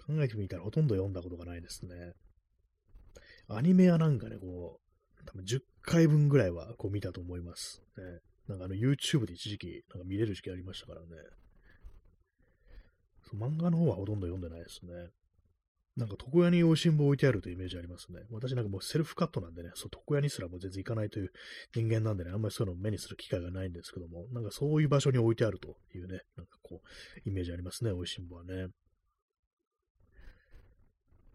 [0.06, 2.12] 考えてみたらほとんど読んだことがないですね。
[3.48, 7.82] アニメはなんかね、こう、多分10回分ぐらいはこう見たと思います。
[7.96, 8.04] ね、
[8.52, 11.06] なんかあの YouTube で一時期なんか見れる時期ありましたからね。
[13.34, 14.92] 漫画の方はほとんど読んでないですね。
[15.96, 18.20] なんか床屋に美味しんぼ置いてあるというイメージありますね。
[18.30, 21.32] 私なんかもうセルフカットなんでね、そう床屋にすらも全然行かないという
[21.74, 28.68] 人間なんでね、あんまりそういうのを目にする機会がないんですけども、なんかそういう場所に置いてあるというね、なんかこう、イメージありますね、美味しんぼはね。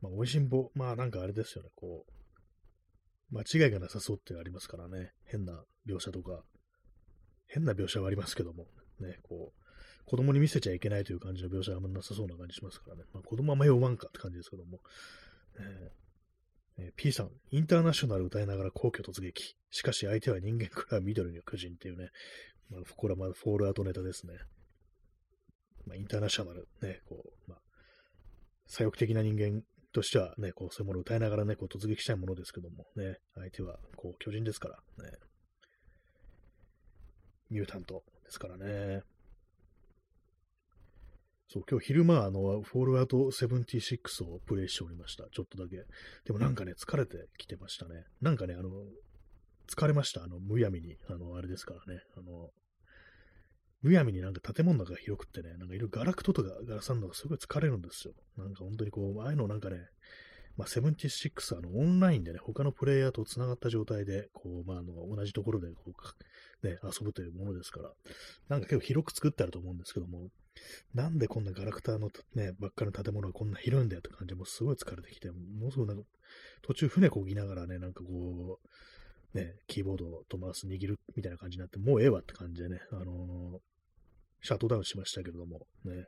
[0.01, 6.43] まあ、美味しんぼ、まあなんかあれですよね、こう、間違いがなさそうってありますからね、変な描写とか、
[7.47, 8.65] 変な描写はありますけども、
[8.99, 9.63] ね、こう、
[10.05, 13.03] 子供に見せちゃいけないという感じの描写はあんまなさそうな感じしますからね。
[13.13, 14.79] まあ、子供はあんま読まんかって感じですけども。
[15.59, 16.07] えー
[16.79, 19.55] えー、P さん、インターナショナル歌いながら皇居突撃。
[19.71, 22.09] しかし相手は人間から緑の巨人っていうね、
[22.69, 24.33] まあ、これはまあフォールアウトネタですね。
[25.85, 27.59] まあ、インターナショナル、ね、こう、まあ、
[28.67, 35.11] 左翼的な人間としてはね、こう、そういうものを歌いながらね、こう突撃したいものですけども、ね、相手は、こう、巨人ですから、ね、
[37.49, 39.01] ミュータントですからね。
[41.49, 45.23] そう、今日昼間、あの、フォールアウト76をプレイしておりました。
[45.31, 45.77] ちょっとだけ。
[46.25, 48.03] でもなんかね、疲れてきてましたね。
[48.21, 48.69] なんかね、あの、
[49.67, 50.23] 疲れました。
[50.23, 50.97] あの、むやみに。
[51.09, 52.01] あの、あれですからね。
[52.17, 52.49] あの、
[53.81, 58.13] むやみになんか建物の中が広くってね、なんかいろいろガラクトとかガラサンドがすごい疲れるんですよ。
[58.37, 59.77] なんか本当にこう、ああいうのなんかね、
[60.57, 65.93] まあ、76はあのオンラインでね、他のプレイヤーと繋がった状態で、こう、まあ、あの、同じところでこ
[66.63, 67.91] う、ね、遊ぶというものですから、
[68.49, 70.29] なんか結構広く作ってあると思うんですけども、
[70.95, 76.03] なんでこんなガラクタのね、ばっかりの建物がこんな広いんだよって感じもすごい疲れてきて、もうすぐなんか、
[76.63, 78.59] 途中船こぎながらね、なんかこ
[79.33, 83.59] う、ね、キーボードとマウス握るみたいな感じになって、もうええわって感じでね、あのー、
[84.41, 86.07] シャットダウンしましたけれども、ね、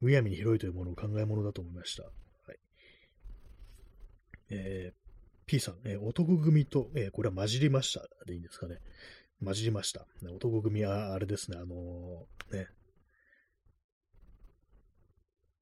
[0.00, 2.04] むやみに広いというものを考え物だと思いました。
[4.50, 4.94] えー、
[5.46, 8.78] P さん、えー、男組と、えー、これは混じりましたでいいんですかね。
[9.42, 10.06] 混じりました。
[10.34, 12.68] 男組はあれですね、あのー、ね、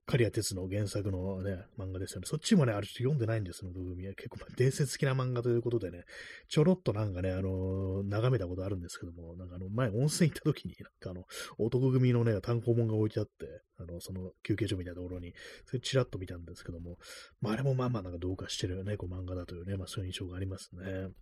[0.09, 2.27] 刈谷哲の原作のね、漫画ですよね。
[2.27, 4.15] そっちもね、ある種読んでないんですよ、土組は。
[4.15, 6.05] 結構、伝説的な漫画ということでね、
[6.49, 11.25] ちょろっとなんかね、あのー、眺めたことあるんですけども、なんかあの、前温泉行った時に、なんかあの、
[11.59, 15.35] 男組のね、単行本が置いてあって、あの、その休憩所みたいなところに、
[15.67, 16.97] それちらっと見たんですけども、
[17.43, 20.85] まあ、あれもまあまあなんかどうかしてるね、こう漫画だというね、まあそういう印象がありますね。
[20.85, 21.13] はい。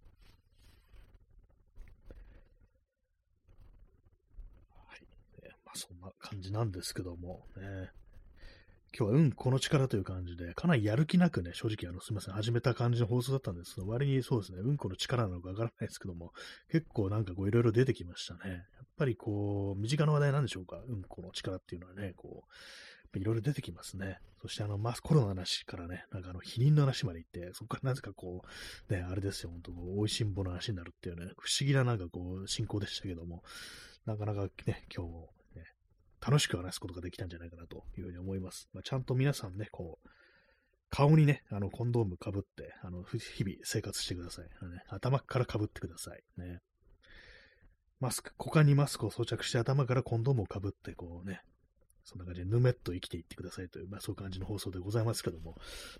[5.64, 7.90] まあそんな感じなんですけども、ね。
[8.98, 16.32] 今日はうん、この力という感じで、かなりやる気なくね、正直、あの、すみません、始めた感じの放送だったんですけど、割にそうですね、うんこの力なのかわからないですけども、
[16.72, 18.50] 結構なんかこう、いろいろ出てきましたね。
[18.50, 24.18] やっぱりこう、身近な話題なんでしょうか、うんこの力っていうのはね、こう、いろいろ出てきますね。
[24.40, 28.44] そしてあの、まコロナの話からね、なんかあの、避妊の話まで行って、そこからなぜかこ
[28.88, 33.42] う、ね、あれですよ、本当美味しんぼの話になるっていうね、不思議ななんかこう、進行でしたけども、
[34.06, 35.30] なかなかね、今日も
[36.20, 38.68] 楽しく話すことができたんじゃないかなというふうに思います。
[38.72, 40.08] まあ、ちゃんと皆さんね、こう、
[40.90, 44.44] 顔にね、あの、コンドームかぶって、あの、日々生活してください。
[44.44, 46.22] ね、頭からかぶってください。
[46.38, 46.60] ね。
[47.98, 51.40] マスク、股間にマスクを装着して頭からコンドームをかぶって、こうね、
[52.04, 55.56] そんな感じでぬめっと生きていってくださいという、まあそういう感じの放送でございますけども、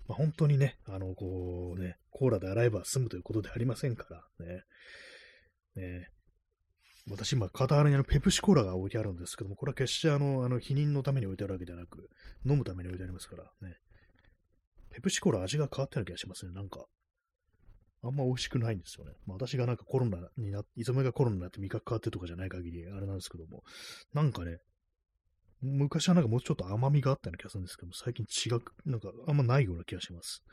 [0.07, 4.63] まあ本当にね、あの、こうね、コーラで洗えば済むということではありませんからね、
[5.75, 6.09] ね
[7.09, 12.09] 私今、片腹にあのペプシコーラが置いてあるんですけども、これは決してあの、あの、否認のために置いてあるわけではなく、
[12.45, 13.75] 飲むために置いてありますからね。
[14.91, 16.85] ペプシコーラ味が変わったような気がしますね、なんか。
[18.03, 19.13] あんま美味しくないんですよね。
[19.25, 23.63] まあ、私がなんかコロナになって、磯目がコロナになって味覚変わってとかじゃない限り、あれなんですけども、
[24.13, 24.59] なんかね、
[25.61, 30.43] 昔はなんかもうちょっと甘みがあったような気がするんですけども、最近違く、なんかあんまないような気がします。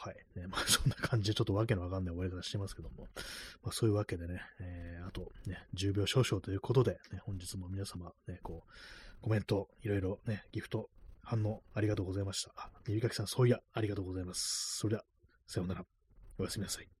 [0.00, 0.16] はい。
[0.38, 3.08] ね、まあそんな感じでちょっとわけのわかんない終わり方してますけども、
[3.62, 8.70] まあそういうわけでね、えー、あとね、10秒少々ということで、ね、本日も皆様ね、こう、
[9.20, 10.88] コメント、いろいろね、ギフト、
[11.22, 12.52] 反応ありがとうございました。
[12.56, 14.78] あ、耳かきさん、そういや、ありがとうございます。
[14.78, 15.04] それでは、
[15.46, 15.84] さようなら。
[16.38, 16.97] おやすみなさい。